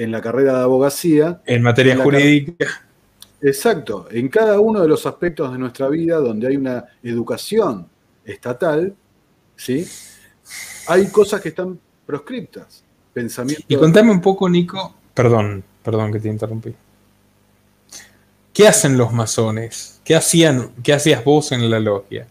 [0.01, 1.43] en la carrera de abogacía.
[1.45, 2.67] En materia jurídica.
[3.43, 7.87] Exacto, en cada uno de los aspectos de nuestra vida donde hay una educación
[8.25, 8.95] estatal,
[9.57, 9.87] ¿sí?
[10.87, 12.83] hay cosas que están proscriptas.
[13.13, 13.63] Pensamiento...
[13.69, 16.75] Y contame un poco, Nico, perdón, perdón que te interrumpí.
[18.55, 20.01] ¿Qué hacen los masones?
[20.03, 22.27] ¿Qué, hacían, qué hacías vos en la logia?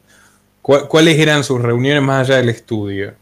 [0.62, 3.14] ¿Cuáles eran sus reuniones más allá del estudio?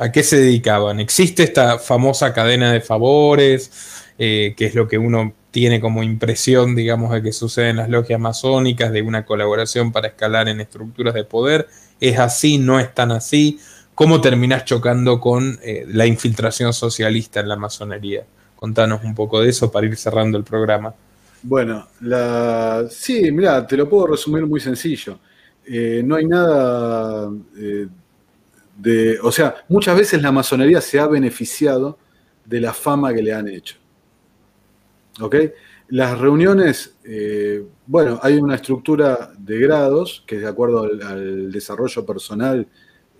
[0.00, 0.98] ¿A qué se dedicaban?
[0.98, 6.74] ¿Existe esta famosa cadena de favores, eh, que es lo que uno tiene como impresión,
[6.74, 11.12] digamos, de que sucede en las logias masónicas, de una colaboración para escalar en estructuras
[11.12, 11.68] de poder?
[12.00, 12.56] ¿Es así?
[12.56, 13.60] ¿No es tan así?
[13.94, 18.24] ¿Cómo terminás chocando con eh, la infiltración socialista en la masonería?
[18.56, 20.94] Contanos un poco de eso para ir cerrando el programa.
[21.42, 22.86] Bueno, la...
[22.88, 25.18] sí, mira, te lo puedo resumir muy sencillo.
[25.66, 27.30] Eh, no hay nada
[29.22, 31.98] O sea, muchas veces la masonería se ha beneficiado
[32.44, 33.76] de la fama que le han hecho.
[35.20, 35.36] ¿Ok?
[35.88, 42.66] Las reuniones, eh, bueno, hay una estructura de grados que de acuerdo al, desarrollo personal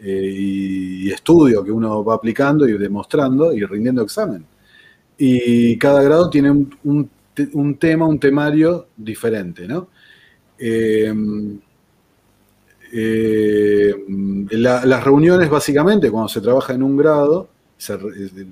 [0.01, 4.47] y, y, estudio que uno va aplicando y demostrando y rindiendo examen.
[5.19, 7.11] Y cada grado tiene un
[7.53, 9.89] un tema, un temario diferente, ¿no?
[10.59, 11.13] Eh,
[12.93, 13.95] eh,
[14.51, 17.49] las reuniones, básicamente, cuando se trabaja en un grado,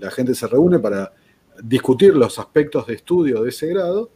[0.01, 1.13] la gente se reúne para
[1.63, 4.11] discutir los aspectos de estudio de ese grado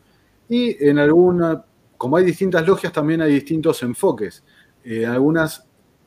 [0.49, 1.65] y en alguna,
[1.99, 4.43] como hay distintas logias, también hay distintos enfoques.
[4.85, 5.67] en algunas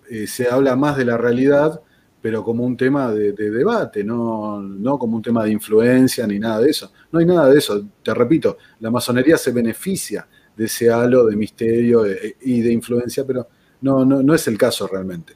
[0.09, 1.81] eh, se habla más de la realidad
[2.25, 6.59] pero como un tema de, debate, no, no, como un tema de influencia ni nada
[6.59, 6.91] de eso.
[7.11, 7.85] No hay nada de eso.
[8.01, 13.27] Te repito, la masonería se beneficia de ese halo de misterio eh, y de influencia,
[13.27, 13.47] pero
[13.93, 15.33] no, no, es el caso realmente.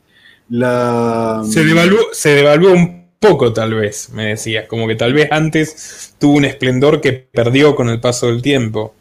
[0.49, 1.43] La...
[1.47, 6.15] Se, devaluó, se devaluó un poco tal vez, me decías, como que tal vez antes
[6.17, 8.95] tuvo un esplendor que perdió con el paso del tiempo.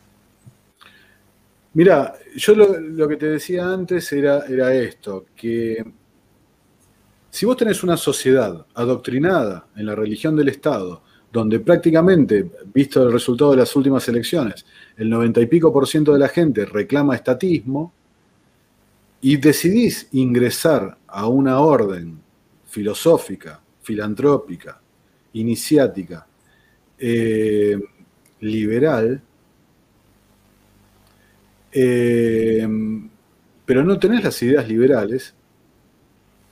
[1.74, 5.84] Mira, yo lo, lo, que te decía antes era, era esto, que
[7.30, 13.12] si vos tenés una sociedad adoctrinada en la religión del Estado, donde prácticamente, visto el
[13.12, 14.64] resultado de las últimas elecciones,
[14.96, 17.92] el noventa y pico por ciento de la gente reclama estatismo,
[19.21, 22.21] y decidís ingresar a una orden
[22.66, 24.81] filosófica, filantrópica,
[25.33, 26.27] iniciática,
[26.99, 27.79] eh,
[28.41, 29.23] liberal,
[31.73, 32.69] eh,
[33.64, 35.35] pero no tenés las ideas liberales,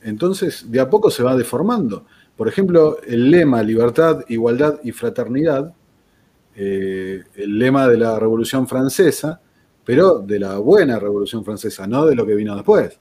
[0.02, 2.06] entonces, de a poco se va deformando.
[2.36, 5.74] Por ejemplo, el lema libertad, igualdad y fraternidad,
[6.54, 9.40] eh, el lema de la Revolución Francesa,
[9.86, 12.98] pero de la buena Revolución Francesa, no de lo que vino después.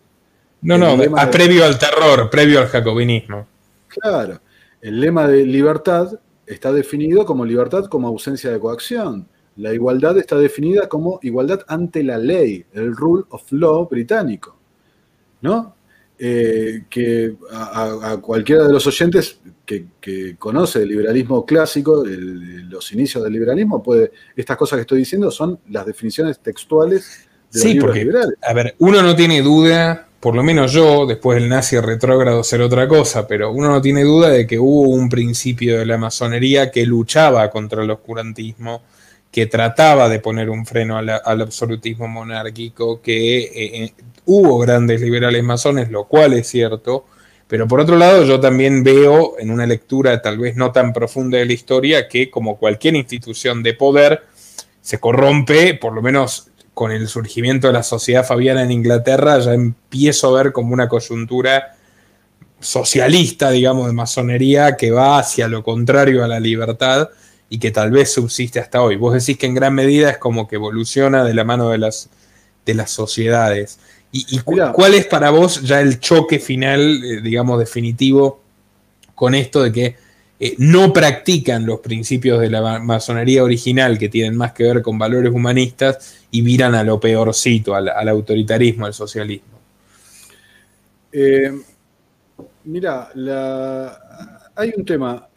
[0.62, 0.96] No, no,
[1.32, 3.48] previo al terror, previo al jacobinismo.
[3.88, 4.40] Claro,
[4.82, 9.28] el lema de libertad está definido como libertad como ausencia de coacción.
[9.58, 14.56] La igualdad está definida como igualdad ante la ley, el rule of law británico.
[15.42, 15.76] ¿No?
[16.18, 23.34] Eh, que a, cualquiera de los oyentes que, conoce el liberalismo clásico, los inicios del
[23.34, 28.10] liberalismo, puede, estas cosas que estoy diciendo son las definiciones textuales de sí, los porque,
[28.42, 32.62] A ver, uno no tiene duda, por lo menos yo, después del nazi retrógrado ser
[32.62, 36.72] otra cosa, pero uno no tiene duda de que hubo un principio de la masonería
[36.72, 38.84] que luchaba contra el oscurantismo
[39.36, 45.44] que trataba de poner un freno al, absolutismo monárquico, que eh, eh, hubo grandes liberales
[45.44, 47.04] masones, lo cual es cierto,
[47.46, 51.38] Pero por otro lado, yo también veo en una lectura tal vez no tan profunda
[51.38, 54.24] de la historia que como cualquier institución de poder
[54.80, 59.54] se corrompe, por lo menos con el surgimiento de la sociedad fabiana en Inglaterra, ya
[59.54, 61.76] empiezo a ver como una coyuntura
[62.62, 67.10] socialista, digamos, de masonería que va hacia lo contrario a la libertad
[67.50, 68.96] y que tal vez subsiste hasta hoy.
[68.96, 72.10] Vos decís que en gran medida es como que evoluciona de la mano de las,
[72.66, 73.80] de las sociedades.
[74.12, 78.40] ¿Y, cuál es para vos ya el choque final, eh, digamos, definitivo
[79.14, 79.96] con esto de que
[80.40, 84.98] eh, no practican los principios de la masonería original que tienen más que ver con
[84.98, 89.60] valores humanistas y miran a lo peorcito, al, autoritarismo, al socialismo?
[91.12, 91.52] Eh,
[92.64, 93.10] mira,
[94.56, 95.28] hay un tema.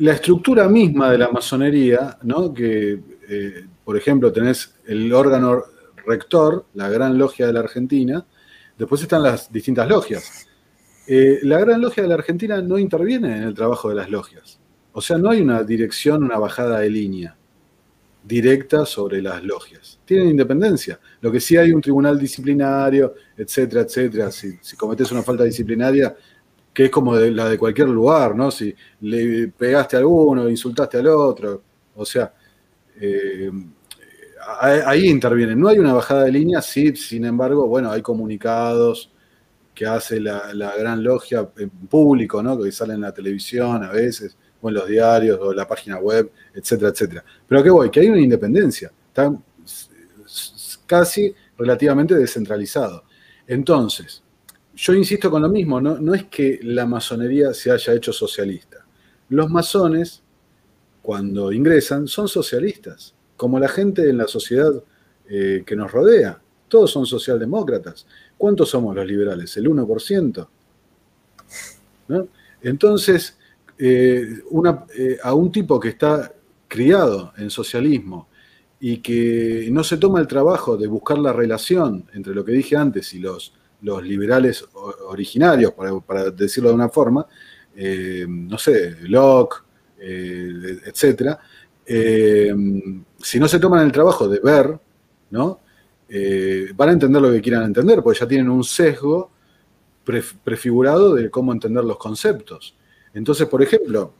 [0.00, 2.52] La estructura misma de la masonería, ¿no?
[2.52, 3.00] que,
[3.84, 5.62] por ejemplo, tenés el órgano
[6.06, 8.26] rector, la Gran Logia de la Argentina,
[8.78, 10.48] después están las distintas logias.
[11.06, 14.60] Eh, la Gran Logia de la Argentina no interviene en el trabajo de las logias.
[14.92, 17.36] O sea, no hay una dirección, una bajada de línea
[18.24, 19.98] directa sobre las logias.
[20.04, 21.00] Tienen independencia.
[21.20, 24.30] Lo que sí hay un tribunal disciplinario, etcétera, etcétera.
[24.30, 26.14] Si, cometes una falta disciplinaria,
[26.72, 28.50] que es como la de cualquier lugar, ¿no?
[28.50, 31.62] Si le pegaste a alguno, insultaste al otro.
[31.94, 32.32] O sea,
[33.00, 33.50] eh,
[34.60, 35.60] ahí intervienen.
[35.60, 39.10] No hay una bajada de línea, sí, sin embargo, bueno, hay comunicados
[39.74, 42.60] que hace la, gran logia en público, ¿no?
[42.60, 45.98] Que salen en la televisión a veces, o en los diarios, o en la página
[45.98, 47.24] web, etcétera, etcétera.
[47.46, 47.90] Pero qué voy?
[47.90, 48.92] Que hay una independencia.
[49.08, 49.34] Está
[50.86, 53.04] casi relativamente descentralizado.
[53.46, 54.21] Entonces,
[54.74, 58.84] yo insisto con lo mismo, no, no es que la masonería se haya hecho socialista.
[59.28, 60.22] Los masones,
[61.02, 64.72] cuando ingresan, son socialistas como la gente en la sociedad
[65.28, 66.40] eh, que nos rodea.
[66.68, 68.06] Todos son socialdemócratas.
[68.38, 69.56] ¿Cuántos somos los liberales?
[69.56, 70.48] ¿El 1%?
[72.62, 73.36] Entonces,
[73.78, 74.42] eh,
[74.96, 76.32] eh, a un tipo que está
[76.68, 78.28] criado en socialismo
[78.78, 82.76] y que no se toma el trabajo de buscar la relación entre lo que dije
[82.76, 84.64] antes y los, los liberales
[85.06, 87.26] originarios, para, decirlo de una forma,
[88.26, 89.56] no sé, Locke,
[89.98, 91.38] etcétera,
[91.86, 92.54] eh,
[93.18, 94.78] si no se toman el trabajo de ver,
[95.30, 95.60] ¿no?
[96.08, 99.30] Eh, van a entender lo que quieran entender, porque ya tienen un sesgo
[100.44, 102.76] prefigurado de cómo entender los conceptos.
[103.14, 104.14] Entonces, por ejemplo,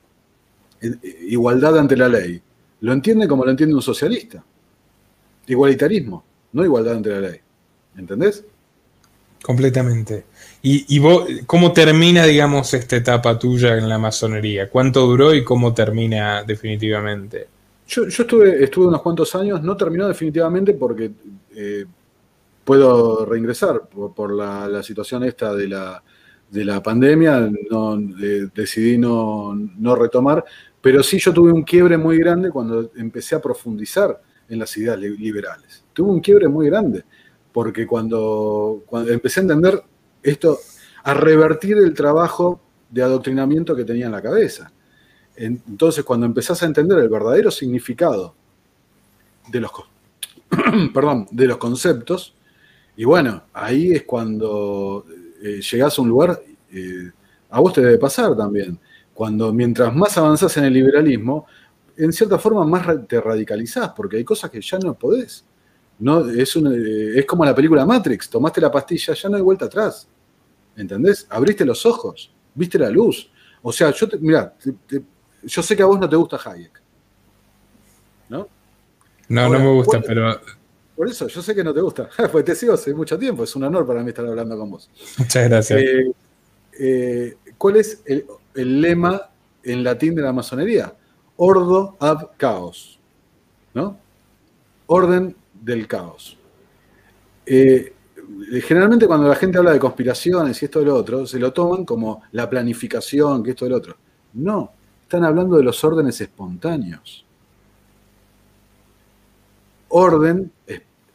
[1.22, 2.40] igualdad ante la ley,
[2.80, 4.44] lo entiende como lo entiende un socialista.
[5.46, 7.40] Igualitarismo, no igualdad ante la ley.
[7.96, 8.44] ¿Entendés?
[9.42, 10.24] Completamente.
[10.64, 14.70] ¿Y, vos, cómo termina, digamos, esta etapa tuya en la masonería?
[14.70, 17.48] ¿Cuánto duró y cómo termina definitivamente?
[17.88, 21.10] Yo, estuve, estuve unos cuantos años, no terminó definitivamente porque
[21.56, 21.84] eh,
[22.64, 26.00] puedo reingresar por, la, situación esta de la,
[26.48, 27.96] de la pandemia, no,
[28.54, 30.44] decidí no, no retomar,
[30.80, 34.96] pero sí yo tuve un quiebre muy grande cuando empecé a profundizar en las ideas
[34.98, 35.82] liberales.
[35.92, 37.02] Tuve un quiebre muy grande
[37.52, 39.82] porque cuando, cuando empecé a entender
[40.22, 40.58] esto,
[41.04, 44.72] a revertir el trabajo de adoctrinamiento que tenía en la cabeza.
[45.34, 48.34] Entonces, cuando empezás a entender el verdadero significado
[49.48, 49.70] de los,
[50.94, 52.34] perdón, de los conceptos,
[52.96, 55.06] y bueno, ahí es cuando
[55.42, 56.40] eh, llegás a un lugar,
[56.70, 57.10] eh,
[57.50, 58.78] a vos te debe pasar también,
[59.14, 61.46] cuando mientras más avanzás en el liberalismo,
[61.96, 65.44] en cierta forma más te radicalizás, porque hay cosas que ya no podés.
[66.02, 69.66] No, es, eh, es como la película Matrix, tomaste la pastilla, ya no hay vuelta
[69.66, 70.08] atrás.
[70.76, 71.28] ¿Entendés?
[71.30, 73.30] Abriste los ojos, viste la luz.
[73.62, 74.52] O sea, yo te, mira,
[75.44, 76.82] yo sé que a vos no te gusta Hayek.
[78.30, 78.48] ¿No?
[79.28, 80.40] No, no me gusta, pero.
[80.96, 82.08] Por eso, yo sé que no te gusta.
[82.32, 84.90] Pues te sigo hace mucho tiempo, es un honor para mí estar hablando con vos.
[85.18, 85.80] Muchas gracias.
[85.80, 86.12] Eh,
[86.80, 88.26] eh, ¿Cuál es el,
[88.56, 89.30] el, lema
[89.62, 90.92] en latín de la masonería?
[91.36, 92.98] Ordo ab caos.
[93.72, 93.96] ¿No?
[94.86, 96.36] Orden del caos.
[97.46, 97.92] Eh,
[98.62, 101.84] generalmente cuando la gente habla de conspiraciones y esto y lo otro, se lo toman
[101.84, 103.96] como la planificación, que esto y lo otro.
[104.34, 107.24] No, están hablando de los órdenes espontáneos.
[109.88, 110.50] Orden,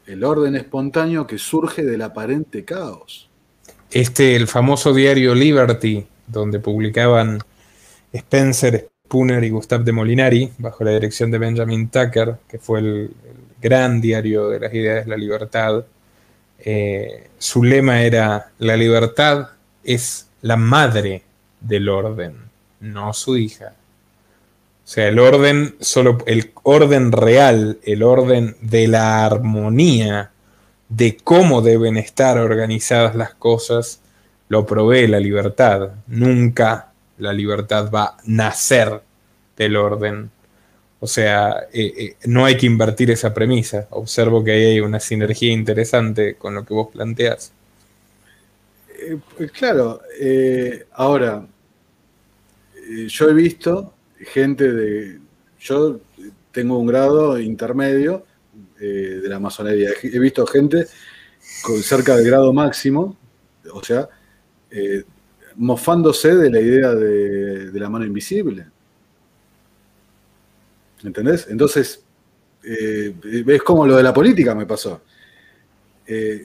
[0.05, 3.29] el orden espontáneo que surge del aparente caos.
[3.89, 7.39] Este, el famoso diario Liberty, donde publicaban
[8.11, 13.11] Spencer, Spooner y Gustav de Molinari, bajo la dirección de Benjamin Tucker, que fue el
[13.61, 15.85] gran diario de las ideas de la libertad,
[16.59, 19.49] eh, su lema era, la libertad
[19.83, 21.23] es la madre
[21.61, 22.35] del orden,
[22.79, 23.73] no su hija.
[24.83, 30.31] O sea, el orden, solo el orden real, el orden de la armonía,
[30.89, 33.99] de cómo deben estar organizadas las cosas,
[34.49, 35.91] lo provee la libertad.
[36.07, 39.01] Nunca la libertad va a nacer
[39.57, 40.31] del orden.
[40.99, 43.87] O sea, eh, eh, no hay que invertir esa premisa.
[43.91, 47.53] Observo que ahí hay una sinergia interesante con lo que vos planteás.
[48.99, 50.01] Eh, pues claro,
[50.93, 51.45] ahora,
[53.07, 55.19] yo he visto gente de.
[55.59, 55.99] Yo
[56.51, 58.25] tengo un grado intermedio
[58.79, 59.91] de la masonería.
[60.01, 60.87] He visto gente
[61.63, 63.17] con cerca del grado máximo,
[63.71, 64.07] o sea,
[65.55, 68.67] mofándose de la idea de la mano invisible.
[71.03, 71.47] ¿Entendés?
[71.49, 72.03] Entonces,
[72.63, 73.15] eh,
[73.47, 75.01] es como lo de la política me pasó.
[76.05, 76.43] Eh,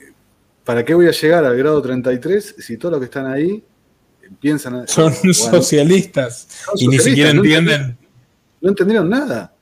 [0.63, 3.63] ¿Para qué voy a llegar al grado 33 si todos los que están ahí
[4.39, 4.87] piensan...
[4.87, 7.97] Son socialistas y ni siquiera entienden...
[8.61, 9.53] No entendieron nada.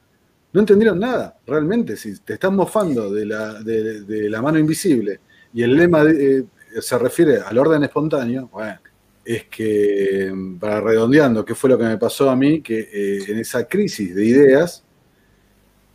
[0.54, 1.96] No entendieron nada, realmente.
[1.96, 5.20] Si te están mofando de la, de, la mano invisible
[5.54, 6.44] y el lema eh,
[6.80, 8.80] se refiere al orden espontáneo, bueno,
[9.24, 12.62] es que, para redondeando, ¿qué fue lo que me pasó a mí?
[12.62, 14.84] Que eh, en esa crisis de ideas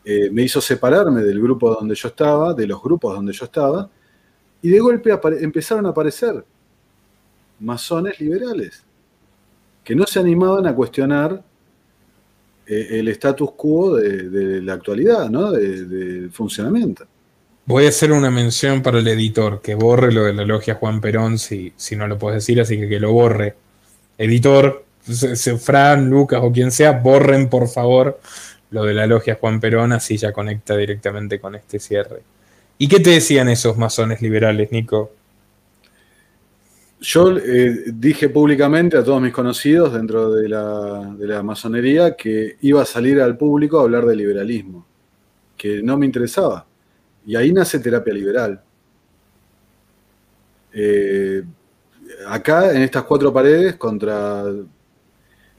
[0.04, 3.90] eh, me hizo separarme del grupo donde yo estaba, de los grupos donde yo estaba,
[4.62, 5.10] y de golpe
[5.40, 6.44] empezaron a aparecer
[7.58, 8.84] masones liberales,
[9.82, 11.42] que no se animaban a cuestionar
[12.66, 15.50] eh, el status quo de, la actualidad, ¿no?
[15.52, 17.06] del funcionamiento.
[17.68, 21.00] Voy a hacer una mención para el editor, que borre lo de la logia Juan
[21.00, 23.56] Perón, si, si no lo puedes decir, así que que lo borre.
[24.16, 24.84] Editor,
[25.58, 28.20] Fran, Lucas o quien sea, borren por favor
[28.70, 32.22] lo de la logia Juan Perón, así ya conecta directamente con este cierre.
[32.78, 35.10] ¿Y qué te decían esos masones liberales, Nico?
[37.00, 42.58] Yo eh, dije públicamente a todos mis conocidos dentro de la, de la masonería que
[42.60, 44.86] iba a salir al público a hablar de liberalismo,
[45.56, 46.64] que no me interesaba
[47.26, 48.62] y ahí nace terapia liberal.
[50.72, 51.42] Eh,
[52.28, 54.44] acá, en estas cuatro paredes, contra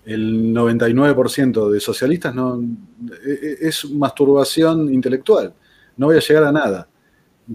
[0.06, 2.34] el 99% de socialistas,
[3.26, 5.54] e, e, es masturbación intelectual.
[5.98, 6.88] No voy a llegar a nada,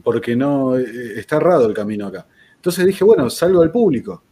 [0.05, 2.27] porque no e, está errado el camino acá.
[2.57, 4.23] Entonces dije, bueno, salgo al público.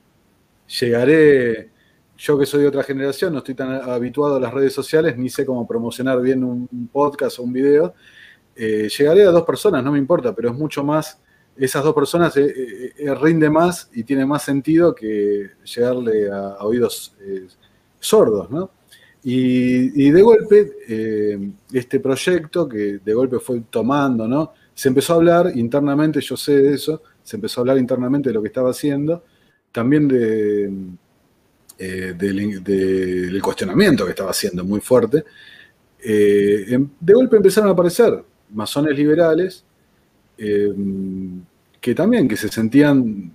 [0.78, 1.70] Llegaré,
[2.18, 5.31] yo que soy de otra generación, no estoy tan habituado a las redes sociales, ni
[5.31, 7.95] sé cómo promocionar bien un podcast o un video
[8.57, 11.18] eh, llegaré a dos personas, no me importa, pero es mucho más,
[11.57, 17.14] esas dos personas eh, eh, rinde más y tiene más sentido que llegarle a, oídos
[17.98, 18.70] sordos, ¿no?
[19.22, 20.72] Y, de golpe,
[21.70, 24.55] este proyecto que de golpe fue tomando, ¿no?
[24.74, 28.34] Se empezó a hablar internamente, yo sé de eso, se empezó a hablar internamente de
[28.34, 29.24] lo que estaba haciendo,
[29.72, 30.70] también de,
[31.78, 35.24] del cuestionamiento que estaba haciendo muy fuerte.
[36.03, 39.64] Em, de golpe empezaron a aparecer masones liberales,
[40.38, 40.72] eh,
[41.80, 43.32] que también que se sentían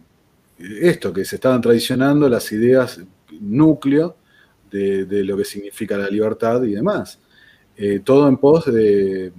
[0.57, 2.99] esto, que se estaban traicionando las ideas
[3.39, 4.15] núcleo
[4.71, 7.19] de, lo que significa la libertad y demás.
[7.77, 9.31] Eh, todo en pos de,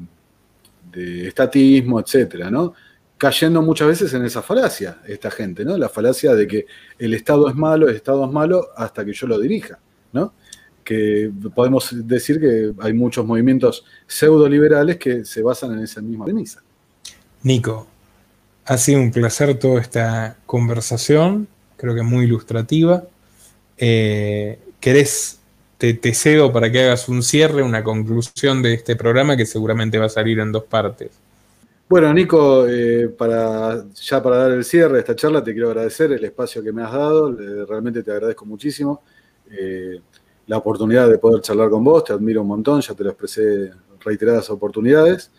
[0.95, 2.73] estatismo, etcétera, ¿no?
[3.19, 5.77] Cayendo muchas veces en esa falacia, esta gente, ¿no?
[5.77, 6.67] La falacia de que
[6.99, 9.79] el Estado es malo, el Estado es malo hasta que yo lo dirija,
[10.13, 10.33] ¿no?
[10.87, 16.63] Que podemos decir que hay muchos movimientos pseudo-liberales que se basan en esa misma premisa.
[17.43, 17.89] Nico,
[18.65, 23.05] ha sido un placer toda esta conversación, creo que muy ilustrativa.
[23.77, 25.41] Eh, ¿Querés,
[25.77, 30.07] te, cedo para que hagas un cierre, una conclusión de este programa que seguramente va
[30.07, 31.11] a salir en dos partes?
[31.89, 36.13] Bueno, Nico, eh, para, ya para dar el cierre de esta charla, te quiero agradecer
[36.13, 39.03] el espacio que me has dado, realmente te agradezco muchísimo.
[39.51, 40.01] Eh,
[40.47, 43.73] la oportunidad de poder charlar con vos, te admiro un montón, ya te lo expresé
[44.01, 45.31] reiteradas oportunidades.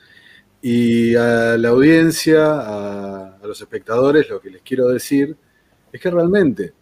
[0.61, 5.37] Y a la audiencia, a, los espectadores, lo que les quiero decir
[5.91, 6.73] es que realmente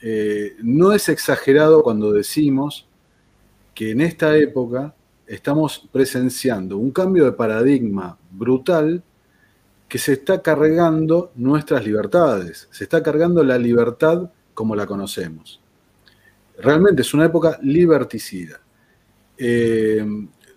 [0.00, 2.86] eh, no es exagerado cuando decimos
[3.74, 4.94] que en esta época
[5.26, 9.02] estamos presenciando un cambio de paradigma brutal
[9.88, 15.61] que se está cargando nuestras libertades, se está cargando la libertad como la conocemos.
[16.62, 18.60] Realmente es una época liberticida.
[19.36, 20.06] Eh,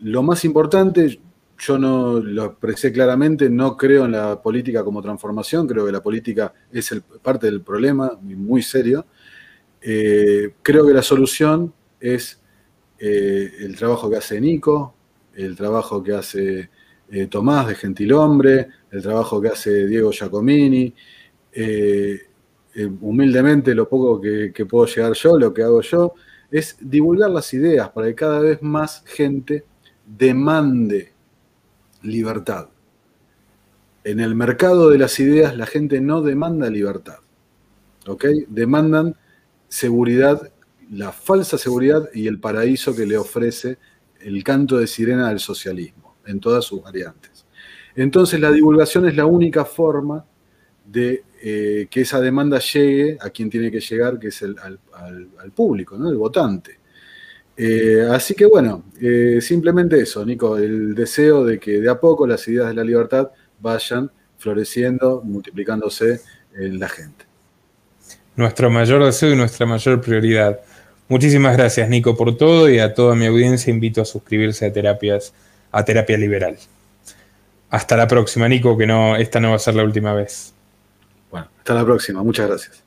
[0.01, 1.19] lo más importante,
[1.57, 6.03] yo no lo expresé claramente, no creo en la política como transformación, creo que la
[6.03, 6.93] política es
[7.23, 9.07] parte del problema, muy serio.
[9.81, 12.39] Eh, creo que la solución es
[12.99, 14.93] eh, el trabajo que hace Nico,
[15.33, 16.69] el trabajo que hace
[17.29, 20.93] Tomás de Gentilhombre, el trabajo que hace Diego Giacomini,
[22.77, 26.13] eh, humildemente lo poco que, puedo llegar yo, lo que hago yo,
[26.51, 29.63] es divulgar las ideas para que cada vez más gente
[30.05, 31.13] demande
[32.01, 32.67] libertad.
[34.03, 37.19] En el mercado de las ideas la gente no demanda libertad.
[38.07, 38.25] ¿ok?
[38.49, 39.15] Demandan
[39.69, 40.51] seguridad,
[40.91, 43.77] la falsa seguridad y el paraíso que le ofrece
[44.19, 47.45] el canto de sirena del socialismo, en todas sus variantes.
[47.95, 50.25] Entonces la divulgación es la única forma
[50.85, 55.51] de eh, que esa demanda llegue a quien tiene que llegar, que es el, al,
[55.53, 56.09] público, ¿no?
[56.09, 56.79] el votante.
[57.57, 62.27] Eh, así que bueno, eh, simplemente eso, Nico, el deseo de que de a poco
[62.27, 63.29] las ideas de la libertad
[63.59, 66.21] vayan floreciendo, multiplicándose
[66.57, 67.25] en la gente.
[68.35, 70.59] Nuestro mayor deseo y nuestra mayor prioridad.
[71.07, 75.31] Muchísimas gracias, Nico, por todo y a toda mi audiencia invito a suscribirse a terapias,
[75.71, 76.57] a terapia liberal.
[77.69, 80.54] Hasta la próxima, Nico, que no, esta no va a ser la última vez.
[81.35, 82.23] Bueno, hasta la próxima.
[82.23, 82.84] Muchas gracias.